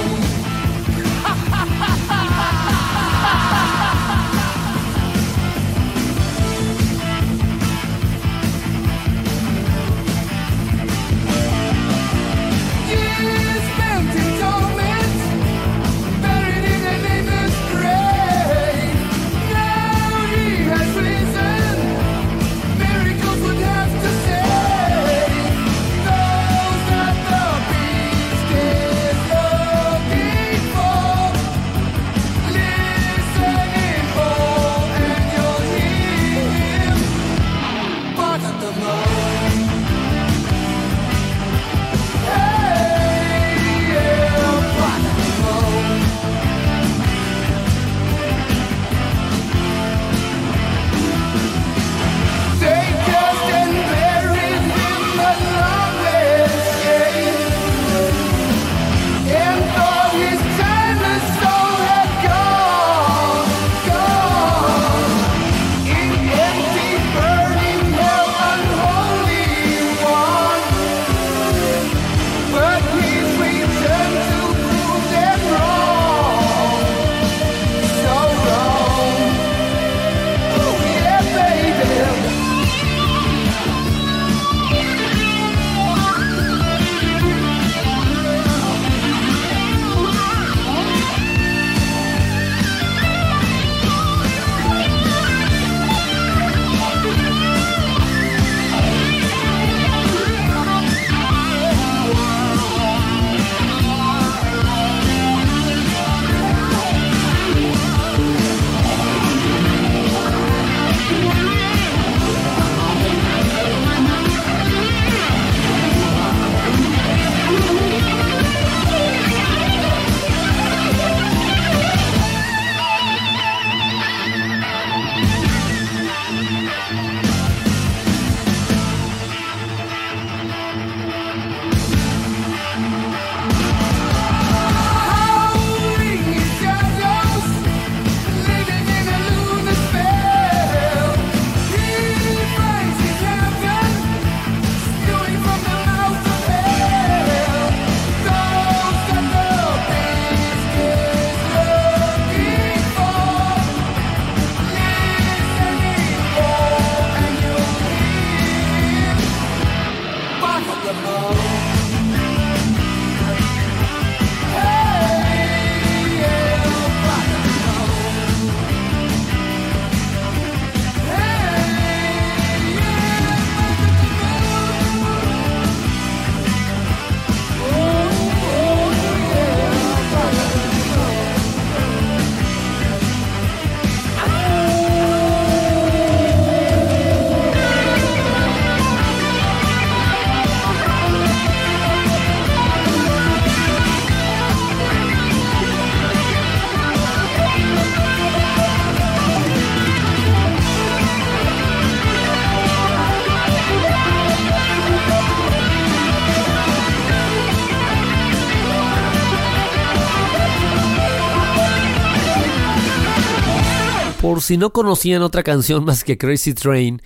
Si 214.48 214.56
no 214.56 214.72
conocían 214.72 215.20
otra 215.20 215.42
canción 215.42 215.84
más 215.84 216.04
que 216.04 216.16
Crazy 216.16 216.54
Train 216.54 217.02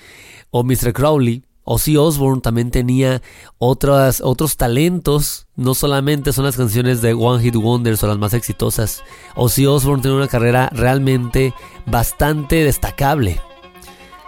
o 0.52 0.62
Mr. 0.62 0.92
Crowley, 0.92 1.42
Ozzy 1.64 1.96
Osbourne 1.96 2.40
también 2.40 2.70
tenía 2.70 3.20
otras, 3.58 4.20
otros 4.20 4.56
talentos, 4.56 5.48
no 5.56 5.74
solamente 5.74 6.32
son 6.32 6.44
las 6.44 6.56
canciones 6.56 7.02
de 7.02 7.14
One 7.14 7.42
Hit 7.42 7.56
Wonders 7.56 8.04
o 8.04 8.06
las 8.06 8.18
más 8.18 8.32
exitosas. 8.32 9.02
Ozzy 9.34 9.66
Osbourne 9.66 10.02
tiene 10.02 10.18
una 10.18 10.28
carrera 10.28 10.68
realmente 10.72 11.52
bastante 11.84 12.62
destacable. 12.62 13.40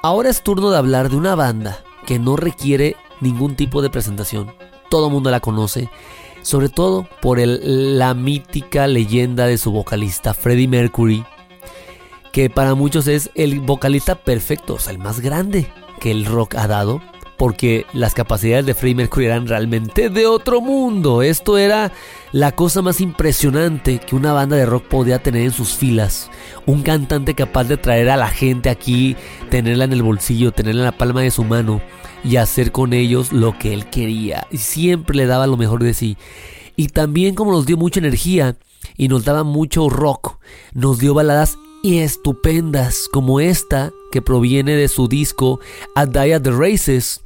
Ahora 0.02 0.28
es 0.28 0.42
turno 0.42 0.72
de 0.72 0.78
hablar 0.78 1.08
de 1.08 1.14
una 1.14 1.36
banda 1.36 1.84
que 2.06 2.18
no 2.18 2.34
requiere 2.34 2.96
ningún 3.20 3.54
tipo 3.54 3.80
de 3.80 3.90
presentación. 3.90 4.52
Todo 4.90 5.06
el 5.06 5.12
mundo 5.12 5.30
la 5.30 5.38
conoce, 5.38 5.88
sobre 6.42 6.68
todo 6.68 7.06
por 7.22 7.38
la 7.38 8.12
mítica 8.14 8.88
leyenda 8.88 9.46
de 9.46 9.56
su 9.56 9.70
vocalista 9.70 10.34
Freddie 10.34 10.66
Mercury, 10.66 11.24
que 12.34 12.50
para 12.50 12.74
muchos 12.74 13.06
es 13.06 13.30
el 13.36 13.60
vocalista 13.60 14.16
perfecto, 14.16 14.74
o 14.74 14.78
sea, 14.80 14.92
el 14.92 14.98
más 14.98 15.20
grande 15.20 15.70
que 16.00 16.10
el 16.10 16.26
rock 16.26 16.56
ha 16.56 16.66
dado 16.66 17.00
porque 17.36 17.86
las 17.92 18.12
capacidades 18.12 18.66
de 18.66 18.74
Freddie 18.74 18.96
Mercury 18.96 19.26
eran 19.26 19.46
realmente 19.46 20.10
de 20.10 20.26
otro 20.26 20.60
mundo. 20.60 21.22
Esto 21.22 21.58
era 21.58 21.92
la 22.32 22.50
cosa 22.50 22.82
más 22.82 23.00
impresionante 23.00 24.00
que 24.00 24.16
una 24.16 24.32
banda 24.32 24.56
de 24.56 24.66
rock 24.66 24.82
podía 24.88 25.22
tener 25.22 25.42
en 25.42 25.52
sus 25.52 25.74
filas. 25.74 26.28
Un 26.66 26.82
cantante 26.82 27.34
capaz 27.34 27.64
de 27.64 27.76
traer 27.76 28.10
a 28.10 28.16
la 28.16 28.28
gente 28.28 28.68
aquí, 28.68 29.14
tenerla 29.48 29.84
en 29.84 29.92
el 29.92 30.02
bolsillo, 30.02 30.50
tenerla 30.50 30.80
en 30.80 30.86
la 30.86 30.98
palma 30.98 31.22
de 31.22 31.30
su 31.30 31.44
mano 31.44 31.80
y 32.24 32.34
hacer 32.34 32.72
con 32.72 32.94
ellos 32.94 33.32
lo 33.32 33.56
que 33.56 33.72
él 33.72 33.86
quería. 33.90 34.48
Y 34.50 34.58
siempre 34.58 35.16
le 35.16 35.26
daba 35.26 35.46
lo 35.46 35.56
mejor 35.56 35.84
de 35.84 35.94
sí. 35.94 36.16
Y 36.74 36.88
también 36.88 37.36
como 37.36 37.52
nos 37.52 37.64
dio 37.64 37.76
mucha 37.76 38.00
energía 38.00 38.56
y 38.96 39.06
nos 39.06 39.24
daba 39.24 39.44
mucho 39.44 39.88
rock, 39.88 40.38
nos 40.72 40.98
dio 40.98 41.14
baladas 41.14 41.58
y 41.84 41.98
estupendas 41.98 43.10
como 43.12 43.40
esta 43.40 43.92
que 44.10 44.22
proviene 44.22 44.74
de 44.74 44.88
su 44.88 45.06
disco 45.06 45.60
A 45.94 46.06
Day 46.06 46.32
at 46.32 46.40
the 46.40 46.50
Races 46.50 47.20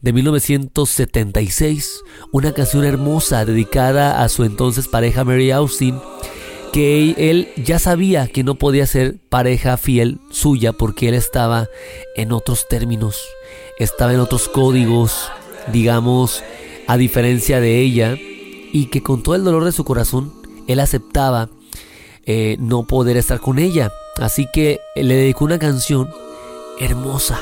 de 0.00 0.12
1976, 0.12 2.04
una 2.30 2.52
canción 2.52 2.84
hermosa 2.84 3.44
dedicada 3.44 4.22
a 4.22 4.28
su 4.28 4.44
entonces 4.44 4.86
pareja 4.86 5.24
Mary 5.24 5.50
Austin, 5.50 5.98
que 6.72 7.16
él 7.18 7.48
ya 7.56 7.80
sabía 7.80 8.28
que 8.28 8.44
no 8.44 8.54
podía 8.54 8.86
ser 8.86 9.16
pareja 9.28 9.76
fiel 9.76 10.20
suya 10.30 10.72
porque 10.72 11.08
él 11.08 11.14
estaba 11.14 11.66
en 12.14 12.30
otros 12.30 12.68
términos, 12.68 13.20
estaba 13.80 14.14
en 14.14 14.20
otros 14.20 14.48
códigos, 14.48 15.32
digamos, 15.72 16.44
a 16.86 16.96
diferencia 16.96 17.58
de 17.58 17.80
ella, 17.80 18.14
y 18.72 18.86
que 18.86 19.02
con 19.02 19.24
todo 19.24 19.34
el 19.34 19.42
dolor 19.42 19.64
de 19.64 19.72
su 19.72 19.82
corazón, 19.82 20.32
él 20.68 20.78
aceptaba 20.78 21.48
eh, 22.26 22.56
no 22.58 22.82
poder 22.82 23.16
estar 23.16 23.40
con 23.40 23.58
ella. 23.58 23.92
Así 24.18 24.46
que 24.52 24.80
le 24.94 25.14
dedicó 25.14 25.44
una 25.44 25.58
canción 25.58 26.10
hermosa. 26.80 27.40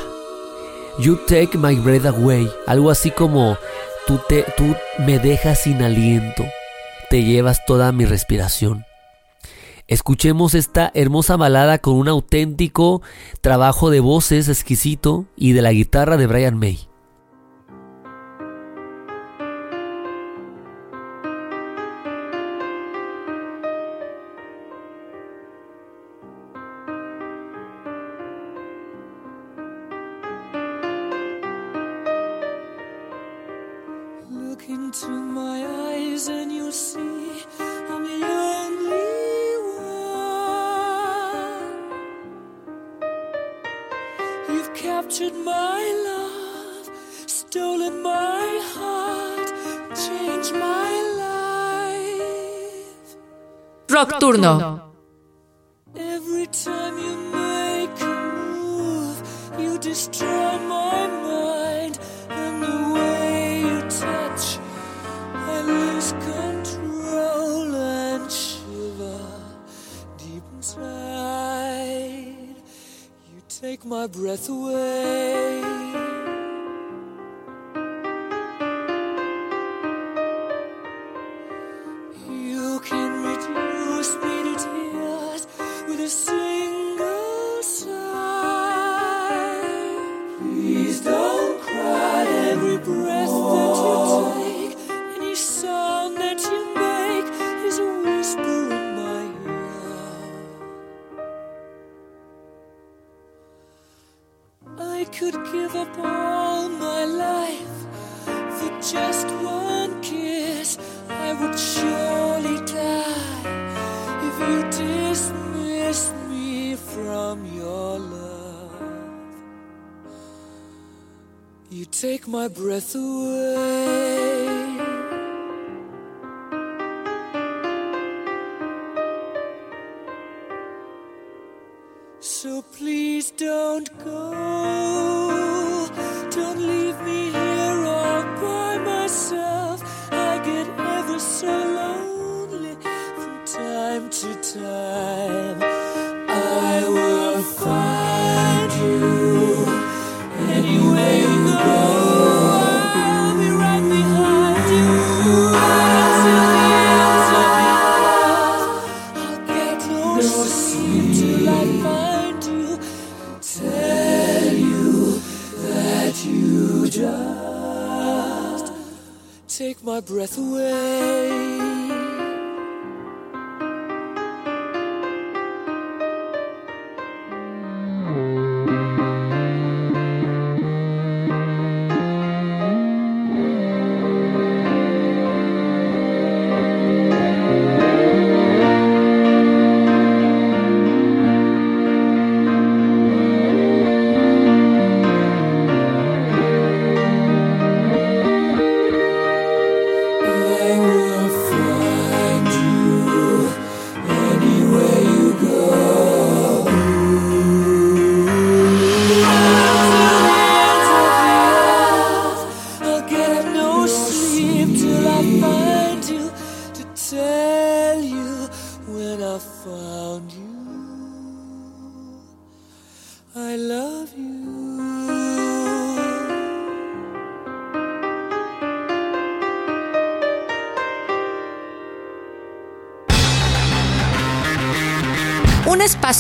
You 0.99 1.19
take 1.27 1.59
my 1.59 1.75
breath 1.77 2.07
away. 2.07 2.49
Algo 2.67 2.91
así 2.91 3.11
como 3.11 3.59
tú, 4.07 4.21
te, 4.29 4.45
tú 4.57 4.77
me 4.99 5.19
dejas 5.19 5.63
sin 5.63 5.83
aliento. 5.83 6.45
Te 7.11 7.25
llevas 7.25 7.65
toda 7.67 7.91
mi 7.93 8.05
respiración. 8.05 8.85
Escuchemos 9.87 10.55
esta 10.55 10.91
hermosa 10.95 11.37
balada 11.37 11.79
con 11.79 11.95
un 11.95 12.09
auténtico 12.09 13.03
trabajo 13.43 13.91
de 13.91 14.01
voces 14.01 14.49
exquisito 14.49 15.27
y 15.37 15.53
de 15.53 15.63
la 15.63 15.73
guitarra 15.73 16.17
de 16.17 16.27
Brian 16.27 16.59
May. 16.59 16.89
Rock 53.95 54.19
Turno. 54.19 54.81
Every 55.95 56.47
time 56.49 56.99
you 56.99 57.15
make 57.31 58.01
a 58.01 58.33
move, 58.35 59.23
you 59.57 59.79
destroy 59.79 60.59
my 60.67 61.07
mind. 61.07 62.01
And 62.29 62.61
the 62.61 62.79
way 62.95 63.61
you 63.61 63.81
touch, 63.83 64.59
I 65.33 65.61
lose 65.61 66.11
control 66.11 67.73
and 67.77 68.33
shiver 68.33 69.31
deep 70.19 70.43
inside. 70.57 72.35
You 73.33 73.41
take 73.49 73.85
my 73.85 74.09
breath 74.09 74.49
away. 74.49 75.84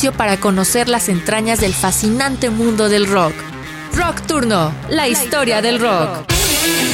Espacio 0.05 0.13
para 0.13 0.39
conocer 0.39 0.89
las 0.89 1.09
entrañas 1.09 1.61
del 1.61 1.73
fascinante 1.73 2.51
mundo 2.51 2.89
del 2.89 3.07
rock. 3.07 3.33
Rock 3.95 4.21
Turno, 4.27 4.73
la 4.89 5.09
historia 5.09 5.63
del 5.63 5.81
rock. 5.81 6.11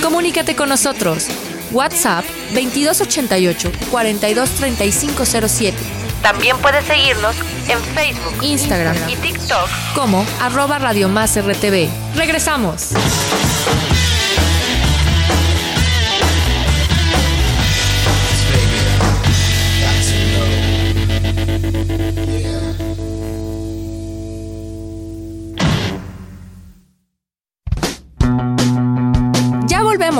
Comunícate 0.02 0.54
con 0.54 0.68
nosotros. 0.68 1.26
WhatsApp 1.72 2.24
2288 2.54 3.72
423507. 3.90 5.76
También 6.22 6.56
puedes 6.58 6.84
seguirnos 6.84 7.34
en 7.68 7.80
Facebook, 7.94 8.34
Instagram 8.42 8.96
y 9.08 9.16
TikTok 9.16 9.68
como 9.94 10.24
arroba 10.40 10.78
Radio 10.78 11.08
Más 11.08 11.36
RTV. 11.36 11.88
Regresamos. 12.16 12.90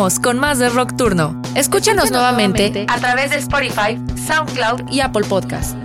Con 0.00 0.38
más 0.38 0.58
de 0.58 0.70
Rock 0.70 0.96
Turno. 0.96 1.38
Escúchanos 1.54 2.10
nuevamente 2.10 2.86
a 2.88 2.98
través 2.98 3.32
de 3.32 3.36
Spotify, 3.36 4.00
SoundCloud 4.16 4.90
y 4.90 5.00
Apple 5.00 5.26
Podcast. 5.28 5.76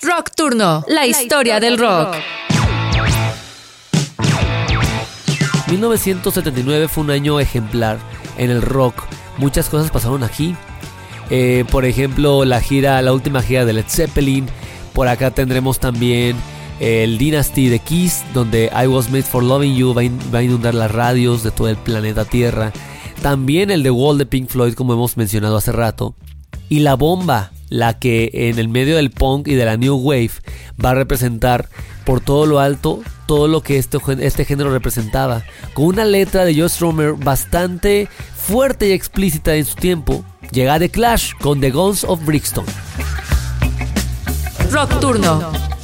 Rock 0.00 0.30
Turno, 0.34 0.84
la 0.88 1.04
historia 1.04 1.60
del 1.60 1.76
rock. 1.76 2.16
1979 5.68 6.88
fue 6.88 7.04
un 7.04 7.10
año 7.10 7.40
ejemplar 7.40 7.98
en 8.38 8.50
el 8.50 8.62
rock. 8.62 9.04
Muchas 9.36 9.68
cosas 9.68 9.90
pasaron 9.90 10.24
aquí. 10.24 10.56
Eh, 11.30 11.64
por 11.70 11.84
ejemplo, 11.84 12.44
la 12.44 12.60
gira, 12.60 13.00
la 13.02 13.12
última 13.12 13.42
gira 13.42 13.64
de 13.64 13.72
Led 13.72 13.86
Zeppelin. 13.88 14.46
Por 14.92 15.08
acá 15.08 15.30
tendremos 15.30 15.78
también 15.78 16.36
el 16.80 17.18
Dynasty 17.18 17.68
de 17.68 17.78
Kiss, 17.78 18.24
donde 18.32 18.70
I 18.72 18.86
Was 18.86 19.10
Made 19.10 19.22
for 19.22 19.42
Loving 19.42 19.74
You 19.74 19.94
va, 19.94 20.02
a 20.38 20.42
inundar 20.42 20.74
las 20.74 20.90
radios 20.90 21.42
de 21.42 21.50
todo 21.50 21.68
el 21.68 21.76
planeta 21.76 22.24
Tierra. 22.24 22.72
También 23.22 23.70
el 23.70 23.82
The 23.82 23.90
Wall 23.90 24.18
de 24.18 24.26
Pink 24.26 24.48
Floyd, 24.48 24.74
como 24.74 24.92
hemos 24.92 25.16
mencionado 25.16 25.56
hace 25.56 25.72
rato. 25.72 26.14
Y 26.68 26.80
la 26.80 26.94
bomba, 26.94 27.52
la 27.68 27.98
que 27.98 28.30
en 28.32 28.58
el 28.58 28.68
medio 28.68 28.96
del 28.96 29.10
punk 29.10 29.48
y 29.48 29.54
de 29.54 29.64
la 29.64 29.76
new 29.76 29.96
wave 29.96 30.30
va 30.82 30.90
a 30.90 30.94
representar 30.94 31.68
por 32.04 32.20
todo 32.20 32.46
lo 32.46 32.60
alto 32.60 33.02
todo 33.26 33.48
lo 33.48 33.60
que 33.60 33.76
este, 33.76 33.98
este 34.20 34.44
género 34.44 34.70
representaba. 34.70 35.42
Con 35.74 35.86
una 35.86 36.04
letra 36.04 36.44
de 36.44 36.54
Joe 36.54 36.68
Strummer 36.68 37.14
bastante 37.14 38.08
fuerte 38.46 38.88
y 38.88 38.92
explícita 38.92 39.54
en 39.56 39.64
su 39.64 39.74
tiempo, 39.74 40.24
llega 40.52 40.78
The 40.78 40.88
Clash 40.88 41.32
con 41.40 41.60
The 41.60 41.70
Guns 41.70 42.04
of 42.04 42.24
Brixton. 42.24 42.64
Rock 44.70 45.00
Turno. 45.00 45.75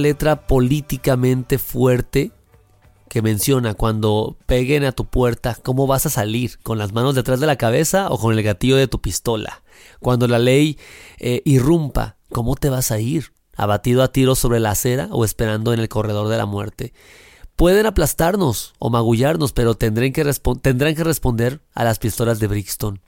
Letra 0.00 0.48
políticamente 0.48 1.58
fuerte 1.58 2.32
que 3.10 3.22
menciona 3.22 3.74
cuando 3.74 4.36
peguen 4.46 4.84
a 4.84 4.92
tu 4.92 5.04
puerta, 5.04 5.56
¿cómo 5.62 5.88
vas 5.88 6.06
a 6.06 6.10
salir? 6.10 6.60
¿Con 6.62 6.78
las 6.78 6.92
manos 6.92 7.16
detrás 7.16 7.40
de 7.40 7.46
la 7.46 7.56
cabeza 7.56 8.08
o 8.08 8.18
con 8.18 8.36
el 8.36 8.42
gatillo 8.44 8.76
de 8.76 8.86
tu 8.86 9.00
pistola? 9.00 9.62
Cuando 9.98 10.28
la 10.28 10.38
ley 10.38 10.78
eh, 11.18 11.42
irrumpa, 11.44 12.16
¿cómo 12.30 12.54
te 12.54 12.70
vas 12.70 12.92
a 12.92 13.00
ir? 13.00 13.32
¿Abatido 13.56 14.04
a 14.04 14.12
tiros 14.12 14.38
sobre 14.38 14.60
la 14.60 14.70
acera 14.70 15.08
o 15.10 15.24
esperando 15.24 15.72
en 15.72 15.80
el 15.80 15.88
corredor 15.88 16.28
de 16.28 16.36
la 16.36 16.46
muerte? 16.46 16.92
Pueden 17.56 17.84
aplastarnos 17.84 18.74
o 18.78 18.90
magullarnos, 18.90 19.52
pero 19.52 19.74
tendrán 19.74 20.12
que, 20.12 20.24
tendrán 20.62 20.94
que 20.94 21.04
responder 21.04 21.60
a 21.74 21.82
las 21.82 21.98
pistolas 21.98 22.38
de 22.38 22.46
Brixton. 22.46 23.00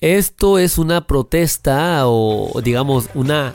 Esto 0.00 0.58
es 0.58 0.78
una 0.78 1.06
protesta 1.06 2.02
o 2.06 2.58
digamos 2.62 3.10
una 3.14 3.52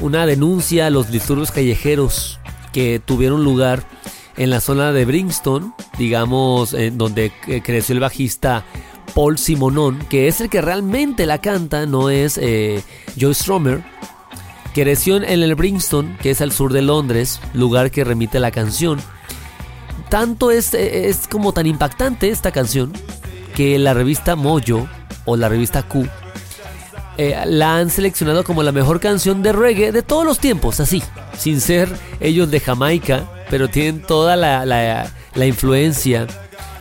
una 0.00 0.26
denuncia 0.26 0.86
a 0.86 0.90
los 0.90 1.10
disturbios 1.10 1.50
callejeros 1.50 2.38
que 2.72 3.00
tuvieron 3.04 3.44
lugar 3.44 3.84
en 4.36 4.50
la 4.50 4.60
zona 4.60 4.92
de 4.92 5.04
Bringston, 5.04 5.74
digamos, 5.98 6.74
en 6.74 6.98
donde 6.98 7.32
creció 7.64 7.94
el 7.94 8.00
bajista 8.00 8.64
Paul 9.14 9.38
Simonon, 9.38 9.98
que 10.10 10.28
es 10.28 10.40
el 10.40 10.50
que 10.50 10.60
realmente 10.60 11.26
la 11.26 11.40
canta, 11.40 11.86
no 11.86 12.10
es 12.10 12.38
eh, 12.38 12.82
Joe 13.18 13.34
Stromer. 13.34 13.82
Creció 14.74 15.16
en 15.16 15.24
el 15.24 15.54
Bringston, 15.54 16.18
que 16.20 16.30
es 16.30 16.42
al 16.42 16.52
sur 16.52 16.72
de 16.72 16.82
Londres, 16.82 17.40
lugar 17.54 17.90
que 17.90 18.04
remite 18.04 18.40
la 18.40 18.50
canción. 18.50 19.00
Tanto 20.10 20.50
es, 20.50 20.74
es 20.74 21.26
como 21.28 21.52
tan 21.52 21.66
impactante 21.66 22.28
esta 22.28 22.52
canción 22.52 22.92
que 23.54 23.78
la 23.78 23.94
revista 23.94 24.36
Mojo 24.36 24.86
o 25.24 25.36
la 25.36 25.48
revista 25.48 25.82
Q 25.82 26.06
eh, 27.18 27.34
la 27.46 27.78
han 27.78 27.88
seleccionado 27.88 28.44
como 28.44 28.62
la 28.62 28.72
mejor 28.72 29.00
canción 29.00 29.42
de 29.42 29.52
reggae 29.52 29.90
de 29.90 30.02
todos 30.02 30.26
los 30.26 30.38
tiempos, 30.38 30.80
así, 30.80 31.02
sin 31.38 31.62
ser 31.62 31.88
ellos 32.20 32.50
de 32.50 32.60
Jamaica, 32.60 33.24
pero 33.48 33.68
tienen 33.68 34.02
toda 34.02 34.36
la, 34.36 34.66
la, 34.66 35.46
influencia, 35.46 36.26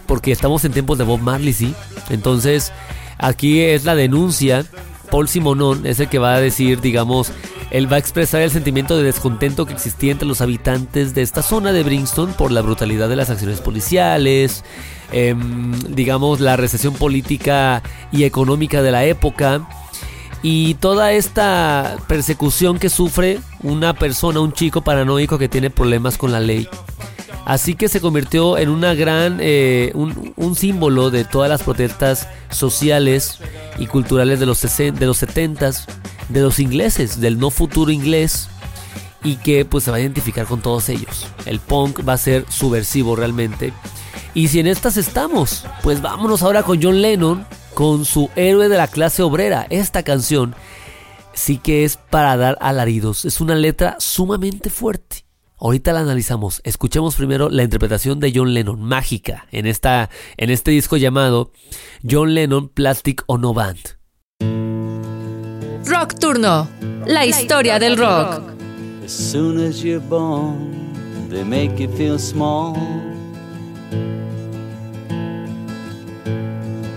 porque 0.08 0.34
estamos 0.34 0.65
en 0.65 0.74
tiempos 0.74 0.98
de 0.98 1.06
Bob 1.06 1.21
Marley, 1.21 1.54
sí. 1.54 1.74
Entonces, 2.10 2.74
aquí 3.17 3.62
es 3.62 3.86
la 3.86 3.95
denuncia. 3.95 4.65
Paul 5.10 5.30
Simonón 5.30 5.86
es 5.86 6.02
el 6.02 6.10
que 6.10 6.19
va 6.19 6.36
a 6.36 6.41
decir, 6.41 6.82
digamos, 6.82 7.32
él 7.71 7.89
va 7.89 7.95
a 7.95 8.00
expresar 8.00 8.41
el 8.41 8.52
sentimiento 8.52 8.98
de 8.98 9.04
descontento 9.04 9.65
que 9.65 9.74
existía 9.74 10.12
entre 10.12 10.28
los 10.28 10.41
habitantes 10.41 11.15
de 11.15 11.21
esta 11.21 11.43
zona 11.43 11.71
de 11.71 11.84
Bringston 11.84 12.34
por 12.34 12.52
la 12.52 12.62
brutalidad 12.62 13.08
de 13.08 13.15
las 13.15 13.30
acciones 13.30 13.62
policiales, 13.62 14.65
em, 15.13 15.71
digamos, 15.95 16.41
la 16.41 16.58
recesión 16.58 16.93
política 16.93 17.82
y 18.12 18.26
económica 18.26 18.82
de 18.82 18.91
la 18.91 19.06
época 19.06 19.65
y 20.41 20.76
toda 20.76 21.12
esta 21.13 21.98
persecución 22.08 22.80
que 22.80 22.89
sufre 22.89 23.39
una 23.63 23.93
persona, 23.93 24.39
un 24.39 24.54
chico 24.54 24.82
paranoico 24.82 25.38
que 25.38 25.50
tiene 25.50 25.69
problemas 25.69 26.17
con 26.17 26.32
la 26.32 26.39
ley. 26.39 26.67
Así 27.45 27.76
que 27.76 27.89
se 27.89 28.02
convirtió 28.02 28.58
en 28.58 28.69
una 28.69 28.95
gran, 28.95 29.38
eh, 29.39 29.91
un, 29.93 30.56
símbolo 30.56 31.12
de 31.12 31.26
todas 31.26 31.48
las 31.48 31.62
protestas 31.62 32.28
sociales 32.50 33.39
y 33.78 33.86
culturales 33.86 34.39
de 34.39 34.48
los, 34.48 34.60
de 34.62 35.06
los 35.06 35.21
70s, 35.21 35.86
de 36.30 36.41
los 36.41 36.60
ingleses, 36.60 37.21
del 37.21 37.38
no 37.38 37.52
futuro 37.52 37.91
inglés, 37.91 38.50
y 39.24 39.36
que 39.38 39.63
pues 39.63 39.84
se 39.84 39.91
va 39.91 39.98
a 39.98 40.00
identificar 40.00 40.45
con 40.48 40.62
todos 40.62 40.89
ellos. 40.89 41.28
El 41.45 41.60
punk 41.60 42.08
va 42.08 42.13
a 42.13 42.17
ser 42.17 42.45
subversivo 42.50 43.15
realmente. 43.15 43.74
Y 44.34 44.47
si 44.49 44.60
en 44.60 44.67
estas 44.67 44.97
estamos, 44.97 45.65
pues 45.84 46.01
vámonos 46.01 46.44
ahora 46.44 46.63
con 46.63 46.81
John 46.81 47.02
Lennon, 47.02 47.46
con 47.73 48.06
su 48.06 48.29
héroe 48.35 48.69
de 48.69 48.77
la 48.77 48.87
clase 48.87 49.23
obrera. 49.23 49.67
Esta 49.69 50.04
canción 50.04 50.56
sí 51.33 51.58
que 51.58 51.83
es 51.85 51.98
para 51.98 52.37
dar 52.37 52.58
alaridos. 52.62 53.25
Es 53.25 53.42
una 53.42 53.56
letra 53.56 53.98
sumamente 54.00 54.69
fuerte. 54.69 55.25
Ahorita 55.58 55.94
la 55.94 56.02
analizamos. 56.02 56.62
Escuchemos 56.63 57.15
primero 57.15 57.50
la 57.50 57.63
interpretación 57.63 58.19
de 58.19 58.31
John 58.35 58.54
Lennon, 58.54 58.81
mágica, 58.81 59.48
en, 59.52 59.67
esta, 59.67 60.10
en 60.37 60.50
este 60.50 60.71
disco 60.71 60.98
llamado 60.98 61.52
John 62.08 62.33
Lennon 62.33 62.67
Plastic 62.69 63.23
Ono 63.27 63.54
Band. 63.54 63.79
Rock 65.85 66.19
Turno, 66.19 66.67
la 67.06 67.25
historia 67.25 67.79
del 67.79 67.98
rock. 67.98 68.42
As 69.06 69.12
soon 69.12 69.60
as 69.60 69.83
you're 69.83 70.00
born, 70.00 71.29
they 71.29 71.44
make 71.44 71.81
you 71.81 71.87
feel 71.96 72.17
small. 72.17 72.75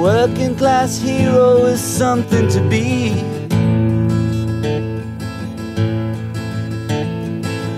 Working 0.00 0.56
class 0.56 0.98
hero 0.98 1.66
is 1.66 1.78
something 1.78 2.48
to 2.48 2.60
be. 2.70 3.20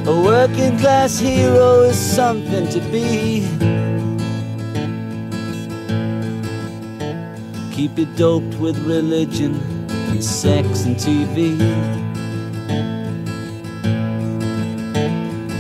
A 0.07 0.23
working 0.25 0.79
class 0.79 1.19
hero 1.19 1.83
is 1.83 1.99
something 1.99 2.69
to 2.69 2.81
be. 2.93 3.41
Keep 7.75 7.99
it 7.99 8.15
doped 8.17 8.55
with 8.61 8.79
religion 8.87 9.61
and 10.11 10.23
sex 10.23 10.85
and 10.85 10.95
TV. 10.95 11.59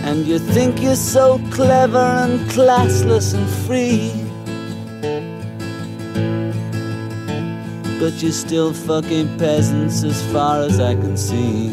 And 0.05 0.25
you 0.27 0.39
think 0.39 0.81
you're 0.81 0.95
so 0.95 1.41
clever 1.51 1.99
and 1.99 2.39
classless 2.51 3.35
and 3.35 3.49
free. 3.67 4.22
But 8.03 8.21
you're 8.21 8.33
still 8.33 8.73
fucking 8.73 9.39
peasants 9.39 10.03
as 10.03 10.21
far 10.33 10.61
as 10.63 10.81
I 10.81 10.95
can 10.97 11.17
see. 11.17 11.69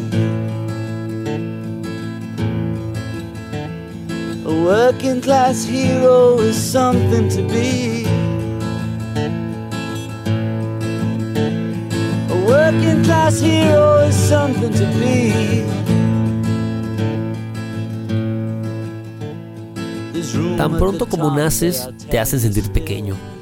A 4.46 4.64
working 4.64 5.20
class 5.20 5.64
hero 5.64 6.38
is 6.38 6.56
something 6.56 7.28
to 7.30 7.42
be. 7.48 8.04
A 12.30 12.36
working 12.46 13.02
class 13.02 13.40
hero 13.40 13.98
is 14.06 14.14
something 14.14 14.72
to 14.72 14.86
be. 15.00 15.66
Tan 20.56 20.78
pronto 20.78 21.06
como 21.06 21.34
naces, 21.34 21.88
te 22.08 22.20
hacen 22.20 22.38
sentir 22.38 22.70
pequeño. 22.70 23.39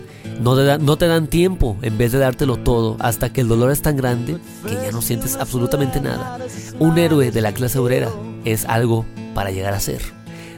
No 0.57 0.97
te, 0.97 1.07
dan 1.07 1.27
tiempo 1.27 1.77
en 1.83 1.99
vez 1.99 2.13
de 2.13 2.19
dártelo 2.19 2.57
todo 2.57 2.97
hasta 3.01 3.31
que 3.31 3.43
el 3.43 3.49
dolor 3.49 3.71
es 3.71 3.83
tan 3.83 3.99
grande 3.99 4.39
que 4.67 4.75
ya 4.75 4.93
no 4.93 5.03
sientes 5.03 5.37
absolutamente 5.37 6.01
nada. 6.01 6.39
Un 6.79 6.97
héroe 6.97 7.31
de 7.31 7.43
la 7.43 7.53
clase 7.53 7.79
obrera 7.79 8.09
es 8.47 8.65
algo 8.65 9.05
para 9.35 9.51
llegar 9.51 9.75
a 9.75 9.81
ser. 9.81 10.01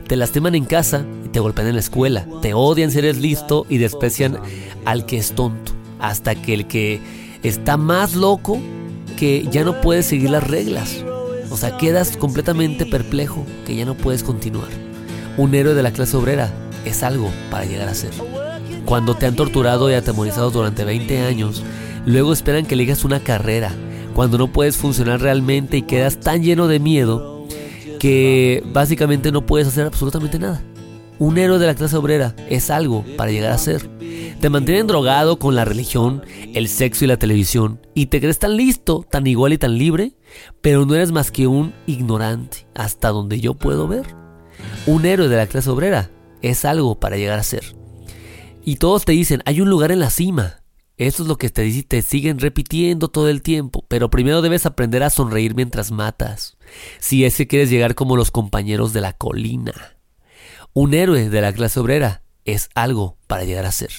Te 0.06 0.14
lastiman 0.14 0.54
en 0.54 0.64
casa 0.64 1.04
y 1.24 1.28
te 1.30 1.40
golpean 1.40 1.66
en 1.66 1.74
la 1.74 1.80
escuela. 1.80 2.24
Te 2.40 2.54
odian 2.54 2.92
si 2.92 2.98
eres 2.98 3.18
listo 3.18 3.66
y 3.68 3.78
desprecian 3.78 4.38
al 4.84 5.06
que 5.06 5.18
es 5.18 5.32
tonto. 5.32 5.72
Hasta 5.98 6.36
que 6.36 6.54
el 6.54 6.68
que 6.68 7.00
está 7.42 7.76
más 7.76 8.14
loco 8.14 8.60
que 9.18 9.48
ya 9.50 9.64
no 9.64 9.80
puede 9.80 10.04
seguir 10.04 10.30
las 10.30 10.46
reglas. 10.46 11.04
O 11.50 11.56
sea, 11.56 11.76
quedas 11.76 12.16
completamente 12.16 12.86
perplejo 12.86 13.44
que 13.66 13.74
ya 13.74 13.84
no 13.84 13.96
puedes 13.96 14.22
continuar. 14.22 14.68
Un 15.36 15.52
héroe 15.52 15.74
de 15.74 15.82
la 15.82 15.90
clase 15.90 16.16
obrera 16.16 16.52
es 16.84 17.02
algo 17.02 17.28
para 17.50 17.64
llegar 17.64 17.88
a 17.88 17.94
ser. 17.94 18.12
Cuando 18.90 19.14
te 19.14 19.24
han 19.24 19.36
torturado 19.36 19.90
y 19.90 19.94
atemorizado 19.94 20.50
durante 20.50 20.84
20 20.84 21.20
años, 21.22 21.62
Luego 22.06 22.32
esperan 22.32 22.64
que 22.64 22.74
elijas 22.74 23.04
una 23.04 23.20
carrera, 23.20 23.72
cuando 24.14 24.38
no 24.38 24.52
puedes 24.52 24.76
funcionar 24.76 25.20
realmente 25.20 25.76
y 25.76 25.82
quedas 25.82 26.18
tan 26.18 26.42
lleno 26.42 26.66
de 26.66 26.80
miedo 26.80 27.46
que 27.98 28.62
básicamente 28.72 29.30
no 29.30 29.44
puedes 29.44 29.68
hacer 29.68 29.86
absolutamente 29.86 30.38
nada. 30.38 30.62
Un 31.18 31.36
héroe 31.36 31.58
de 31.58 31.66
la 31.66 31.74
clase 31.74 31.96
obrera 31.96 32.34
es 32.48 32.70
algo 32.70 33.04
para 33.18 33.30
llegar 33.30 33.52
a 33.52 33.58
ser. 33.58 33.86
Te 34.40 34.48
mantienen 34.48 34.86
drogado 34.86 35.38
con 35.38 35.54
la 35.54 35.66
religión, 35.66 36.22
el 36.54 36.68
sexo 36.68 37.04
y 37.04 37.08
la 37.08 37.18
televisión, 37.18 37.78
y 37.94 38.06
te 38.06 38.20
crees 38.20 38.38
tan 38.38 38.56
listo, 38.56 39.04
tan 39.10 39.26
igual 39.26 39.52
y 39.52 39.58
tan 39.58 39.76
libre, 39.76 40.14
pero 40.62 40.86
no 40.86 40.94
eres 40.94 41.12
más 41.12 41.30
que 41.30 41.46
un 41.46 41.74
ignorante, 41.86 42.66
hasta 42.74 43.10
donde 43.10 43.40
yo 43.40 43.52
puedo 43.52 43.86
ver. 43.86 44.06
Un 44.86 45.04
héroe 45.04 45.28
de 45.28 45.36
la 45.36 45.46
clase 45.46 45.68
obrera 45.68 46.10
es 46.40 46.64
algo 46.64 46.98
para 46.98 47.18
llegar 47.18 47.38
a 47.38 47.42
ser. 47.42 47.79
Y 48.64 48.76
todos 48.76 49.04
te 49.04 49.12
dicen, 49.12 49.42
hay 49.46 49.60
un 49.60 49.70
lugar 49.70 49.92
en 49.92 50.00
la 50.00 50.10
cima. 50.10 50.62
Eso 50.96 51.22
es 51.22 51.28
lo 51.28 51.38
que 51.38 51.48
te, 51.48 51.82
te 51.82 52.02
siguen 52.02 52.38
repitiendo 52.38 53.08
todo 53.08 53.30
el 53.30 53.40
tiempo, 53.40 53.86
pero 53.88 54.10
primero 54.10 54.42
debes 54.42 54.66
aprender 54.66 55.02
a 55.02 55.08
sonreír 55.08 55.54
mientras 55.54 55.90
matas, 55.90 56.58
si 56.98 57.24
es 57.24 57.36
que 57.36 57.46
quieres 57.46 57.70
llegar 57.70 57.94
como 57.94 58.16
los 58.16 58.30
compañeros 58.30 58.92
de 58.92 59.00
la 59.00 59.14
colina. 59.14 59.96
Un 60.74 60.92
héroe 60.92 61.30
de 61.30 61.40
la 61.40 61.54
clase 61.54 61.80
obrera 61.80 62.22
es 62.44 62.68
algo 62.74 63.16
para 63.26 63.44
llegar 63.44 63.64
a 63.64 63.72
ser. 63.72 63.90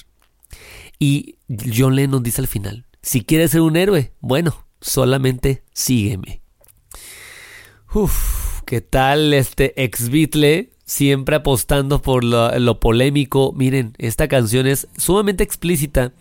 Y 1.00 1.38
John 1.50 1.96
Lennon 1.96 2.22
dice 2.22 2.42
al 2.42 2.48
final, 2.48 2.86
si 3.02 3.24
quieres 3.24 3.50
ser 3.50 3.62
un 3.62 3.78
héroe, 3.78 4.14
bueno, 4.20 4.68
solamente 4.80 5.64
sígueme. 5.74 6.44
Uf, 7.94 8.62
¿qué 8.66 8.82
tal 8.82 9.34
este 9.34 9.84
ex 9.84 10.10
Beatle? 10.10 10.71
Siempre 10.92 11.38
apostando 11.38 12.02
por 12.02 12.22
lo, 12.22 12.80
polémico. 12.82 13.54
Miren, 13.56 13.94
esta 13.98 14.28
canción 14.28 14.68
es 14.68 14.90
sumamente 14.98 15.42
explícita 15.42 16.12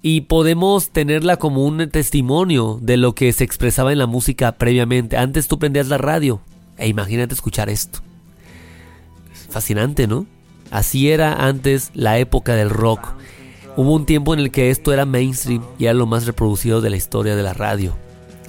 y 0.00 0.20
podemos 0.20 0.90
tenerla 0.90 1.38
como 1.38 1.64
un 1.66 1.90
testimonio 1.90 2.78
de 2.80 2.96
lo 2.96 3.16
que 3.16 3.32
se 3.32 3.42
expresaba 3.42 3.90
en 3.90 3.98
la 3.98 4.06
música 4.06 4.52
previamente. 4.52 5.16
Antes 5.16 5.48
tú 5.48 5.58
prendías 5.58 5.88
la 5.88 5.98
radio 5.98 6.40
e 6.78 6.86
imagínate 6.86 7.34
escuchar 7.34 7.68
esto. 7.68 7.98
Fascinante, 9.50 10.06
¿no? 10.06 10.24
Así 10.70 11.10
era 11.10 11.44
antes 11.48 11.90
la 11.92 12.20
época 12.20 12.54
del 12.54 12.70
rock. 12.70 13.08
Hubo 13.76 13.92
un 13.92 14.06
tiempo 14.06 14.34
en 14.34 14.38
el 14.38 14.52
que 14.52 14.70
esto 14.70 14.92
era 14.92 15.04
mainstream 15.04 15.64
y 15.80 15.86
era 15.86 15.94
lo 15.94 16.06
más 16.06 16.26
reproducido 16.26 16.80
de 16.80 16.90
la 16.90 16.96
historia 16.96 17.34
de 17.34 17.42
la 17.42 17.54
radio. 17.54 17.96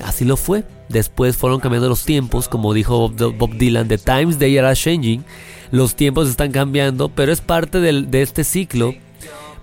Así 0.04 0.26
lo 0.26 0.38
fue. 0.38 0.64
Después 0.90 1.38
fueron 1.38 1.60
cambiando 1.60 1.90
los 1.90 2.04
tiempos, 2.04 2.48
como 2.48 2.74
dijo 2.74 3.10
Bob 3.10 3.58
Dylan, 3.58 3.88
The 3.88 3.98
Times 3.98 4.38
They 4.38 4.58
Are 4.58 4.76
Changing. 4.76 5.24
Los 5.72 5.96
tiempos 5.96 6.30
están 6.30 6.52
cambiando, 6.52 7.10
pero 7.10 7.32
es 7.32 7.42
parte 7.42 7.80
de 7.80 8.22
este 8.22 8.44
ciclo. 8.44 8.94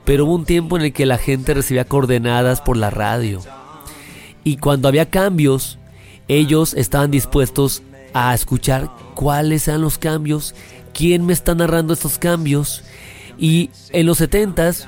Pero 0.04 0.24
hubo 0.24 0.34
un 0.34 0.46
tiempo 0.46 0.76
en 0.76 0.84
el 0.84 0.92
que 0.92 1.04
la 1.04 1.18
gente 1.18 1.52
recibía 1.52 1.84
coordenadas 1.84 2.60
por 2.60 2.76
la 2.76 2.90
radio. 2.90 3.40
Y 4.42 4.56
cuando 4.56 4.88
había 4.88 5.10
cambios, 5.10 5.78
ellos 6.28 6.72
estaban 6.74 7.10
dispuestos 7.10 7.82
a 8.14 8.34
escuchar 8.34 8.90
cuáles 9.14 9.68
eran 9.68 9.82
los 9.82 9.98
cambios, 9.98 10.54
quién 10.94 11.26
me 11.26 11.34
está 11.34 11.54
narrando 11.54 11.92
estos 11.92 12.18
cambios. 12.18 12.82
Y 13.38 13.70
en 13.90 14.06
los 14.06 14.20
70s 14.20 14.86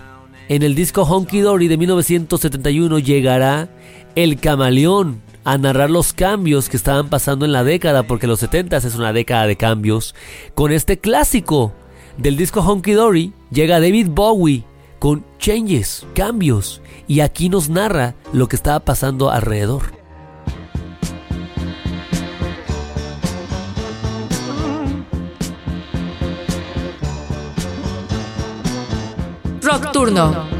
en 0.50 0.64
el 0.64 0.74
disco 0.74 1.02
Honky 1.04 1.40
Dory 1.40 1.68
de 1.68 1.76
1971 1.76 2.98
llegará 2.98 3.68
El 4.16 4.40
Camaleón 4.40 5.20
a 5.44 5.58
narrar 5.58 5.90
los 5.90 6.12
cambios 6.12 6.68
que 6.68 6.76
estaban 6.76 7.08
pasando 7.08 7.44
en 7.44 7.52
la 7.52 7.64
década, 7.64 8.04
porque 8.04 8.26
los 8.26 8.40
70 8.40 8.76
es 8.76 8.94
una 8.94 9.12
década 9.12 9.46
de 9.46 9.56
cambios. 9.56 10.14
Con 10.54 10.72
este 10.72 10.98
clásico 10.98 11.72
del 12.16 12.36
disco 12.36 12.60
Honky 12.60 12.92
Dory 12.92 13.32
llega 13.50 13.80
David 13.80 14.08
Bowie 14.10 14.64
con 14.98 15.24
Changes, 15.38 16.06
cambios, 16.14 16.82
y 17.08 17.20
aquí 17.20 17.48
nos 17.48 17.70
narra 17.70 18.14
lo 18.32 18.48
que 18.48 18.56
estaba 18.56 18.80
pasando 18.80 19.30
alrededor. 19.30 19.98
Rock 29.62 29.92
Turno. 29.92 30.59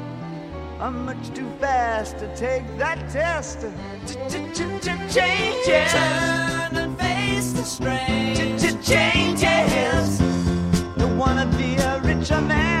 I'm 0.81 1.05
much 1.05 1.29
too 1.35 1.47
fast 1.59 2.17
to 2.17 2.35
take 2.35 2.65
that 2.79 3.07
test. 3.11 3.59
Changes. 5.13 5.91
Turn 5.91 6.75
and 6.75 6.97
face 6.99 7.53
the 7.53 7.63
strain. 7.63 8.57
Changes. 8.81 10.17
Don't 10.97 11.19
wanna 11.19 11.45
be 11.55 11.75
a 11.75 11.99
richer 11.99 12.41
man. 12.41 12.80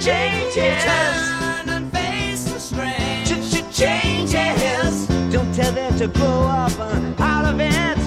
Changes. 0.00 0.84
Turn 0.84 1.68
and 1.68 1.92
face 1.92 2.44
the 2.44 2.60
strange. 2.60 3.28
Changes. 3.74 5.06
Don't 5.32 5.52
tell 5.52 5.72
them 5.72 5.98
to 5.98 6.06
grow 6.06 6.42
up 6.42 6.72
out 7.20 7.44
of 7.44 7.60
it. 7.60 7.97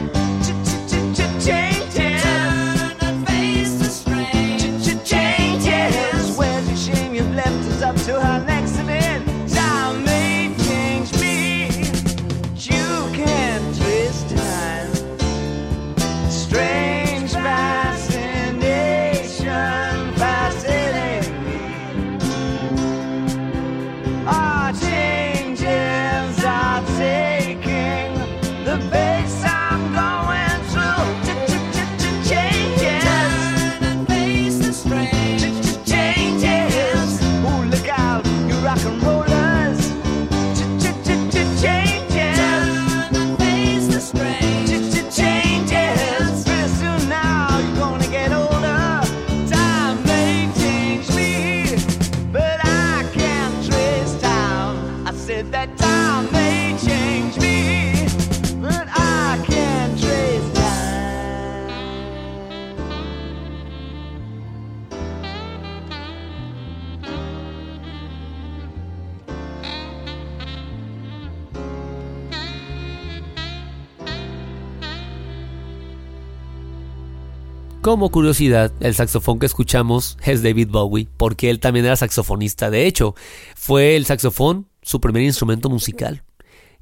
Como 77.81 78.11
curiosidad, 78.11 78.71
el 78.79 78.93
saxofón 78.93 79.39
que 79.39 79.47
escuchamos 79.47 80.15
es 80.23 80.43
David 80.43 80.67
Bowie, 80.69 81.07
porque 81.17 81.49
él 81.49 81.59
también 81.59 81.87
era 81.87 81.95
saxofonista. 81.95 82.69
De 82.69 82.85
hecho, 82.85 83.15
fue 83.55 83.95
el 83.95 84.05
saxofón 84.05 84.67
su 84.83 85.01
primer 85.01 85.23
instrumento 85.23 85.67
musical. 85.67 86.23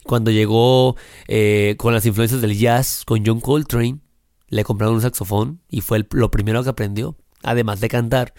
Cuando 0.03 0.29
llegó 0.29 0.97
eh, 1.29 1.75
con 1.77 1.93
las 1.93 2.05
influencias 2.05 2.41
del 2.41 2.57
jazz, 2.57 3.03
con 3.05 3.25
John 3.25 3.39
Coltrane, 3.39 3.99
le 4.49 4.65
compraron 4.65 4.95
un 4.95 5.01
saxofón 5.01 5.61
y 5.69 5.79
fue 5.79 6.05
lo 6.11 6.31
primero 6.31 6.63
que 6.65 6.69
aprendió, 6.69 7.15
además 7.43 7.79
de 7.79 7.87
cantar. 7.87 8.33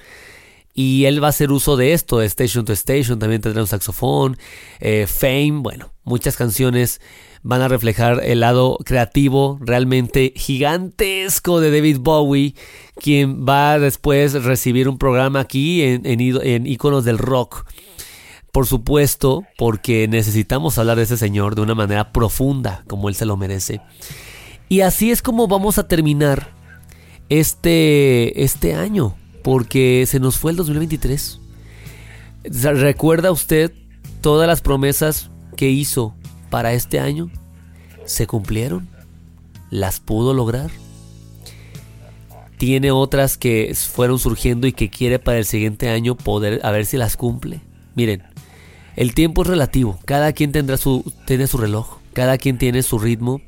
Y 0.74 1.04
él 1.06 1.22
va 1.22 1.28
a 1.28 1.30
hacer 1.30 1.50
uso 1.50 1.76
de 1.76 1.92
esto, 1.92 2.18
de 2.18 2.26
Station 2.26 2.64
to 2.64 2.72
Station, 2.72 3.18
también 3.18 3.40
tendrá 3.40 3.60
un 3.62 3.68
saxofón, 3.68 4.38
eh, 4.78 5.06
Fame, 5.08 5.60
bueno, 5.62 5.92
muchas 6.04 6.36
canciones 6.36 7.00
van 7.42 7.62
a 7.62 7.68
reflejar 7.68 8.20
el 8.22 8.40
lado 8.40 8.78
creativo 8.84 9.58
realmente 9.60 10.32
gigantesco 10.36 11.60
de 11.60 11.70
David 11.70 11.98
Bowie, 12.00 12.54
quien 12.96 13.46
va 13.46 13.72
a 13.72 13.78
después 13.78 14.44
recibir 14.44 14.88
un 14.88 14.98
programa 14.98 15.40
aquí 15.40 15.82
en, 15.82 16.02
en, 16.04 16.66
Iconos 16.66 17.04
del 17.04 17.18
Rock. 17.18 17.64
Por 18.52 18.66
supuesto, 18.66 19.44
porque 19.56 20.08
necesitamos 20.08 20.76
hablar 20.76 20.96
de 20.96 21.04
ese 21.04 21.16
señor 21.16 21.54
de 21.54 21.62
una 21.62 21.74
manera 21.74 22.12
profunda, 22.12 22.84
como 22.88 23.08
él 23.08 23.14
se 23.14 23.24
lo 23.24 23.36
merece. 23.36 23.80
Y 24.68 24.80
así 24.80 25.10
es 25.10 25.22
como 25.22 25.46
vamos 25.46 25.78
a 25.78 25.86
terminar 25.86 26.52
este, 27.28 28.42
este 28.42 28.74
año, 28.74 29.16
porque 29.42 30.04
se 30.06 30.20
nos 30.20 30.38
fue 30.38 30.52
el 30.52 30.56
2023. 30.56 31.38
¿Recuerda 32.44 33.32
usted 33.32 33.72
todas 34.20 34.46
las 34.46 34.60
promesas 34.60 35.30
que 35.56 35.70
hizo 35.70 36.14
para 36.48 36.72
este 36.72 37.00
año? 37.00 37.30
¿Se 38.04 38.26
cumplieron? 38.26 38.88
¿Las 39.70 40.00
pudo 40.00 40.34
lograr? 40.34 40.70
Tiene 42.58 42.90
otras 42.90 43.38
que 43.38 43.74
fueron 43.74 44.18
surgiendo 44.18 44.66
y 44.66 44.72
que 44.72 44.90
quiere 44.90 45.18
para 45.18 45.38
el 45.38 45.44
siguiente 45.44 45.88
año 45.88 46.16
poder 46.16 46.60
a 46.62 46.70
ver 46.70 46.84
si 46.84 46.96
las 46.96 47.16
cumple. 47.16 47.60
Miren, 47.94 48.22
el 48.96 49.14
tiempo 49.14 49.42
es 49.42 49.48
relativo, 49.48 49.98
cada 50.04 50.32
quien 50.32 50.52
tendrá 50.52 50.76
su, 50.76 51.10
tiene 51.26 51.46
su 51.46 51.56
reloj, 51.58 51.98
cada 52.12 52.36
quien 52.38 52.58
tiene 52.58 52.82
su 52.82 52.98
ritmo. 52.98 53.40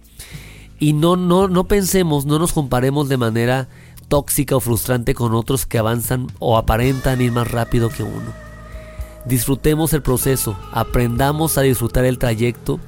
Y 0.79 0.95
no, 0.95 1.17
no, 1.17 1.49
no 1.49 1.69
pensemos, 1.69 2.25
no 2.25 2.39
nos 2.39 2.53
comparemos 2.53 3.09
de 3.09 3.17
manera 3.17 3.69
tóxica 4.03 4.57
o 4.57 4.61
frustrante 4.61 5.15
con 5.15 5.35
otros 5.35 5.67
que 5.67 5.79
avanzan 5.79 6.27
o 6.39 6.59
aparentan 6.59 7.21
ir 7.21 7.33
más 7.33 7.51
rápido 7.51 7.89
que 7.89 8.03
uno. 8.03 8.33
Disfrutemos 9.25 9.93
el 9.93 10.03
proceso, 10.03 10.57
aprendamos 10.73 11.57
a 11.57 11.63
disfrutar 11.63 12.05
el 12.05 12.19
trayecto 12.19 12.81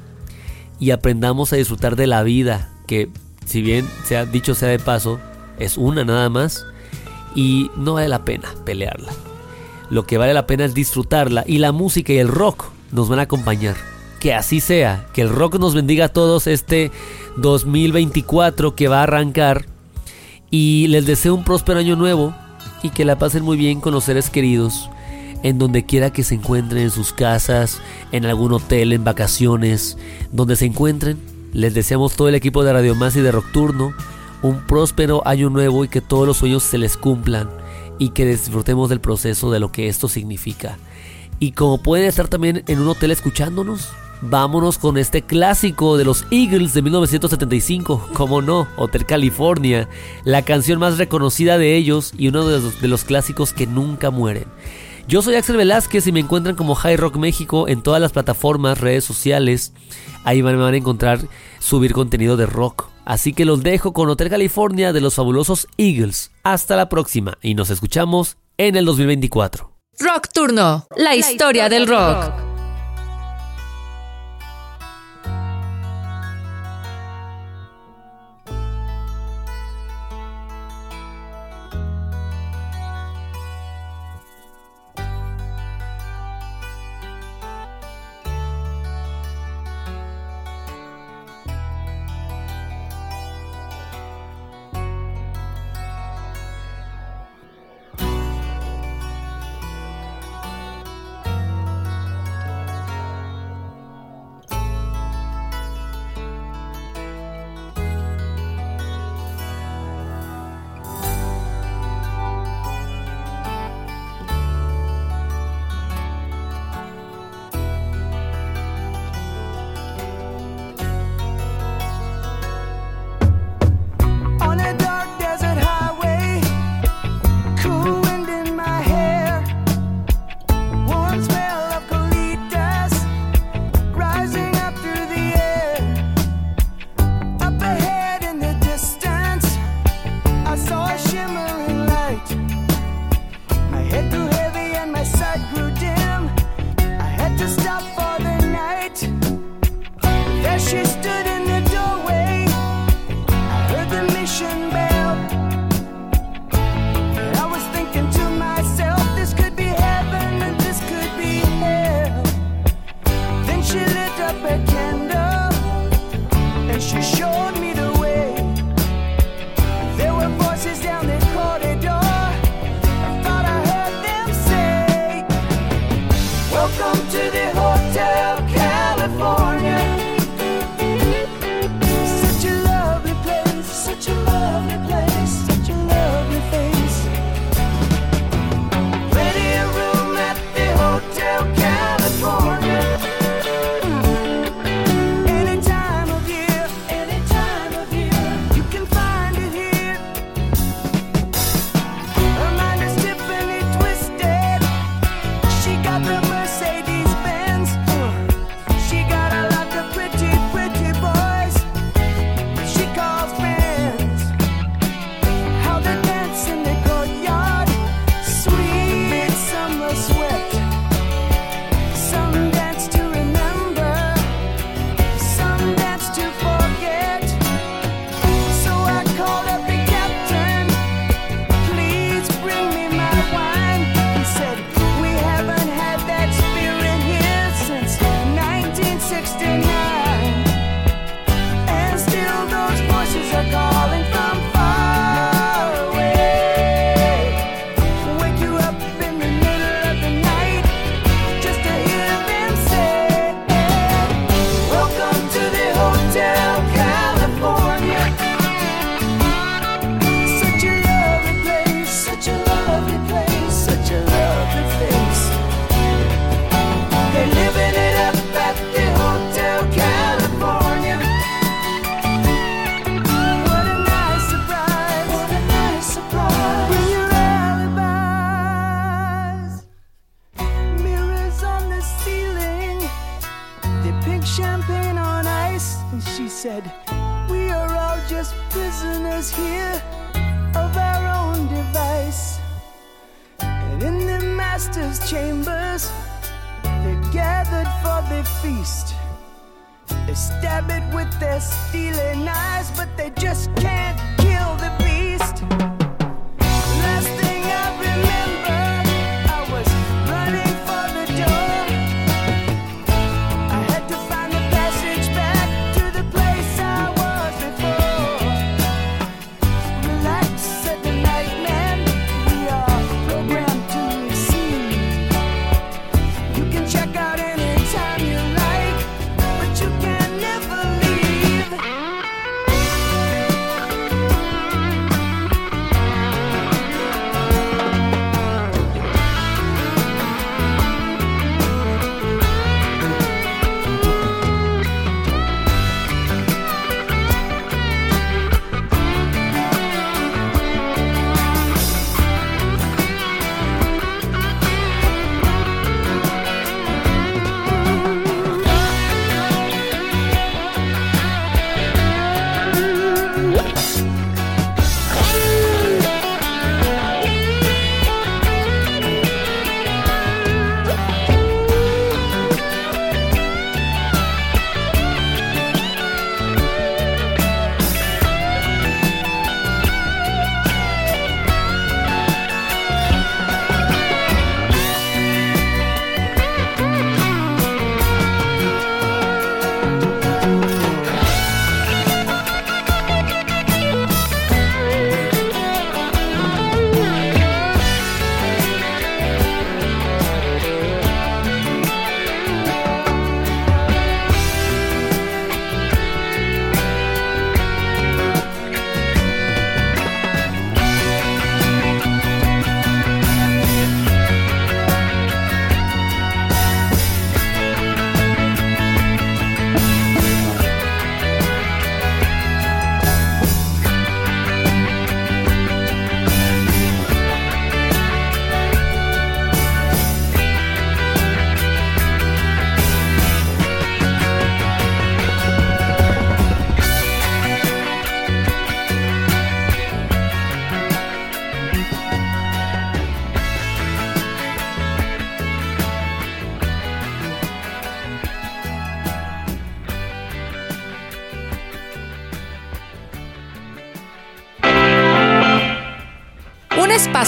y 0.81 0.91
aprendamos 0.91 1.53
a 1.53 1.57
disfrutar 1.57 1.97
de 1.97 2.07
la 2.07 2.23
vida, 2.23 2.73
que 2.87 3.09
si 3.47 3.63
bien 3.63 3.89
sea 4.05 4.27
dicho 4.27 4.55
sea 4.55 4.69
de 4.69 4.79
paso, 4.79 5.21
es 5.59 5.77
una 5.77 6.05
nada 6.05 6.29
más 6.29 6.67
y 7.35 7.71
no 7.77 7.95
vale 7.95 8.09
la 8.09 8.25
pena 8.25 8.49
pelearla. 8.65 9.13
Lo 9.91 10.07
que 10.07 10.19
vale 10.19 10.35
la 10.35 10.47
pena 10.47 10.65
es 10.65 10.75
disfrutarla 10.75 11.45
y 11.47 11.59
la 11.59 11.73
música 11.73 12.13
y 12.13 12.19
el 12.19 12.29
rock 12.29 12.67
nos 12.91 13.09
van 13.09 13.19
a 13.19 13.23
acompañar. 13.23 13.77
Que 14.19 14.35
así 14.35 14.61
sea, 14.61 15.07
que 15.13 15.21
el 15.21 15.29
rock 15.29 15.59
nos 15.59 15.75
bendiga 15.75 16.07
a 16.07 16.09
todos 16.09 16.47
este 16.47 16.91
2024 17.37 18.75
que 18.75 18.89
va 18.89 19.01
a 19.01 19.03
arrancar 19.03 19.67
y 20.57 20.87
les 20.87 21.05
deseo 21.05 21.35
un 21.35 21.43
próspero 21.43 21.81
año 21.81 21.97
nuevo 21.97 22.33
y 22.81 22.91
que 22.91 23.05
la 23.05 23.19
pasen 23.19 23.43
muy 23.43 23.57
bien 23.57 23.81
con 23.81 23.93
los 23.93 24.05
seres 24.05 24.31
queridos 24.31 24.89
en 25.43 25.59
donde 25.59 25.85
quiera 25.85 26.13
que 26.13 26.23
se 26.23 26.37
encuentren 26.37 26.81
en 26.81 26.91
sus 26.93 27.13
casas, 27.13 27.81
en 28.13 28.25
algún 28.25 28.53
hotel, 28.53 28.93
en 28.93 29.03
vacaciones, 29.03 29.99
donde 30.31 30.55
se 30.55 30.67
encuentren. 30.67 31.19
Les 31.53 31.75
deseamos 31.75 32.15
todo 32.15 32.29
el 32.29 32.37
equipo 32.37 32.63
de 32.63 32.73
Radio 32.73 32.95
Más 32.95 33.17
y 33.17 33.21
de 33.21 33.33
Rocturno 33.33 33.95
un 34.43 34.65
próspero 34.65 35.27
año 35.27 35.51
nuevo 35.51 35.85
y 35.85 35.89
que 35.89 36.01
todos 36.01 36.25
los 36.25 36.37
sueños 36.37 36.63
se 36.63 36.79
les 36.79 36.97
cumplan 36.97 37.51
y 37.99 38.11
que 38.11 38.25
disfrutemos 38.25 38.89
del 38.89 39.01
proceso 39.01 39.51
de 39.51 39.59
lo 39.59 39.73
que 39.73 39.89
esto 39.89 40.07
significa. 40.07 40.79
Y 41.41 41.51
como 41.51 41.83
pueden 41.83 42.07
estar 42.07 42.29
también 42.29 42.63
en 42.69 42.79
un 42.79 42.87
hotel 42.87 43.11
escuchándonos, 43.11 43.89
vámonos 44.29 44.79
con 44.79 44.99
este 44.99 45.23
clásico 45.23 45.97
de 45.97 46.05
los 46.05 46.25
Eagles 46.31 46.75
de 46.75 46.83
1975, 46.83 48.09
como 48.15 48.43
no, 48.43 48.67
Hotel 48.77 49.07
California, 49.07 49.89
la 50.25 50.43
canción 50.43 50.79
más 50.79 50.99
reconocida 50.99 51.59
de 51.59 51.77
ellos 51.77 52.13
y 52.17 52.29
uno 52.29 52.47
de 52.47 52.89
los, 52.89 53.05
clásicos 53.05 53.53
que 53.53 53.67
nunca 53.67 54.11
mueren. 54.11 54.47
Yo 55.07 55.21
soy 55.21 55.35
Axel 55.35 55.57
Velázquez 55.57 56.07
y 56.07 56.13
me 56.13 56.21
encuentran 56.21 56.57
como 56.57 56.75
High 56.75 56.97
Rock 56.97 57.17
México 57.17 57.69
en 57.69 57.83
todas 57.83 58.01
las 58.01 58.13
plataformas, 58.13 58.81
redes 58.81 59.05
sociales. 59.05 59.73
Ahí 60.25 60.41
van, 60.41 60.59
van 60.59 60.73
a 60.73 60.79
encontrar 60.79 61.21
subir 61.59 61.93
contenido 61.93 62.39
de 62.39 62.47
rock. 62.47 62.87
Así 63.05 63.35
que 63.35 63.45
los 63.45 63.63
dejo 63.63 63.93
con 63.93 64.09
Hotel 64.09 64.31
California 64.31 64.95
de 64.95 65.03
los 65.03 65.15
fabulosos 65.15 65.69
Eagles. 65.77 66.31
Hasta 66.43 66.77
la 66.77 66.89
próxima 66.89 67.37
y 67.43 67.55
nos 67.55 67.69
escuchamos 67.69 68.39
en 68.57 68.77
el 68.77 68.87
2024. 68.87 69.71
Rock 70.01 70.29
Turno, 70.33 70.87
la 70.97 71.15
historia 71.15 71.69
del 71.69 71.87
rock. 71.87 72.54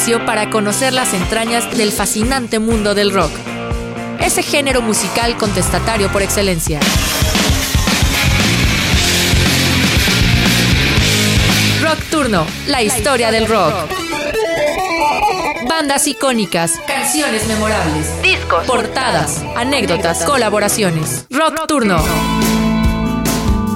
para 0.06 0.50
conocer 0.50 0.92
las 0.92 1.12
entrañas 1.14 1.76
del 1.76 1.90
fascinante 1.90 2.60
mundo 2.60 2.94
del 2.94 3.12
rock, 3.12 3.32
ese 4.20 4.44
género 4.44 4.80
musical 4.80 5.36
contestatario 5.36 6.12
por 6.12 6.22
excelencia. 6.22 6.78
Rock 11.82 11.98
Turno, 12.08 12.46
la 12.68 12.84
historia 12.84 13.32
del 13.32 13.48
rock. 13.48 13.74
Bandas 15.68 16.06
icónicas, 16.06 16.74
canciones 16.86 17.48
memorables, 17.48 18.22
discos, 18.22 18.64
portadas, 18.64 19.42
anécdotas, 19.56 20.22
colaboraciones. 20.22 21.26
Rock 21.30 21.66
Turno. 21.66 22.00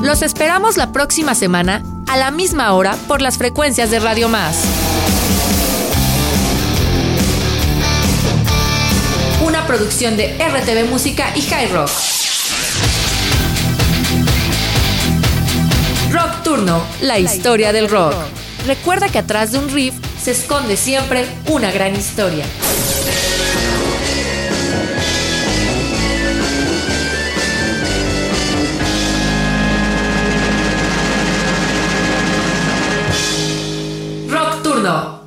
Los 0.00 0.22
esperamos 0.22 0.76
la 0.76 0.92
próxima 0.92 1.34
semana 1.34 1.82
a 2.08 2.16
la 2.16 2.30
misma 2.30 2.72
hora 2.72 2.96
por 3.08 3.20
las 3.20 3.36
frecuencias 3.36 3.90
de 3.90 3.98
Radio 3.98 4.28
Más. 4.28 4.89
producción 9.70 10.16
de 10.16 10.36
RTV 10.36 10.90
Música 10.90 11.32
y 11.36 11.42
High 11.42 11.68
Rock. 11.68 11.88
Rock 16.10 16.42
Turno, 16.42 16.82
la 17.02 17.20
historia 17.20 17.72
del 17.72 17.88
rock. 17.88 18.12
Recuerda 18.66 19.08
que 19.08 19.18
atrás 19.18 19.52
de 19.52 19.58
un 19.58 19.68
riff 19.68 19.94
se 20.20 20.32
esconde 20.32 20.76
siempre 20.76 21.24
una 21.46 21.70
gran 21.70 21.94
historia. 21.94 22.44
Rock 34.28 34.62
Turno. 34.64 35.19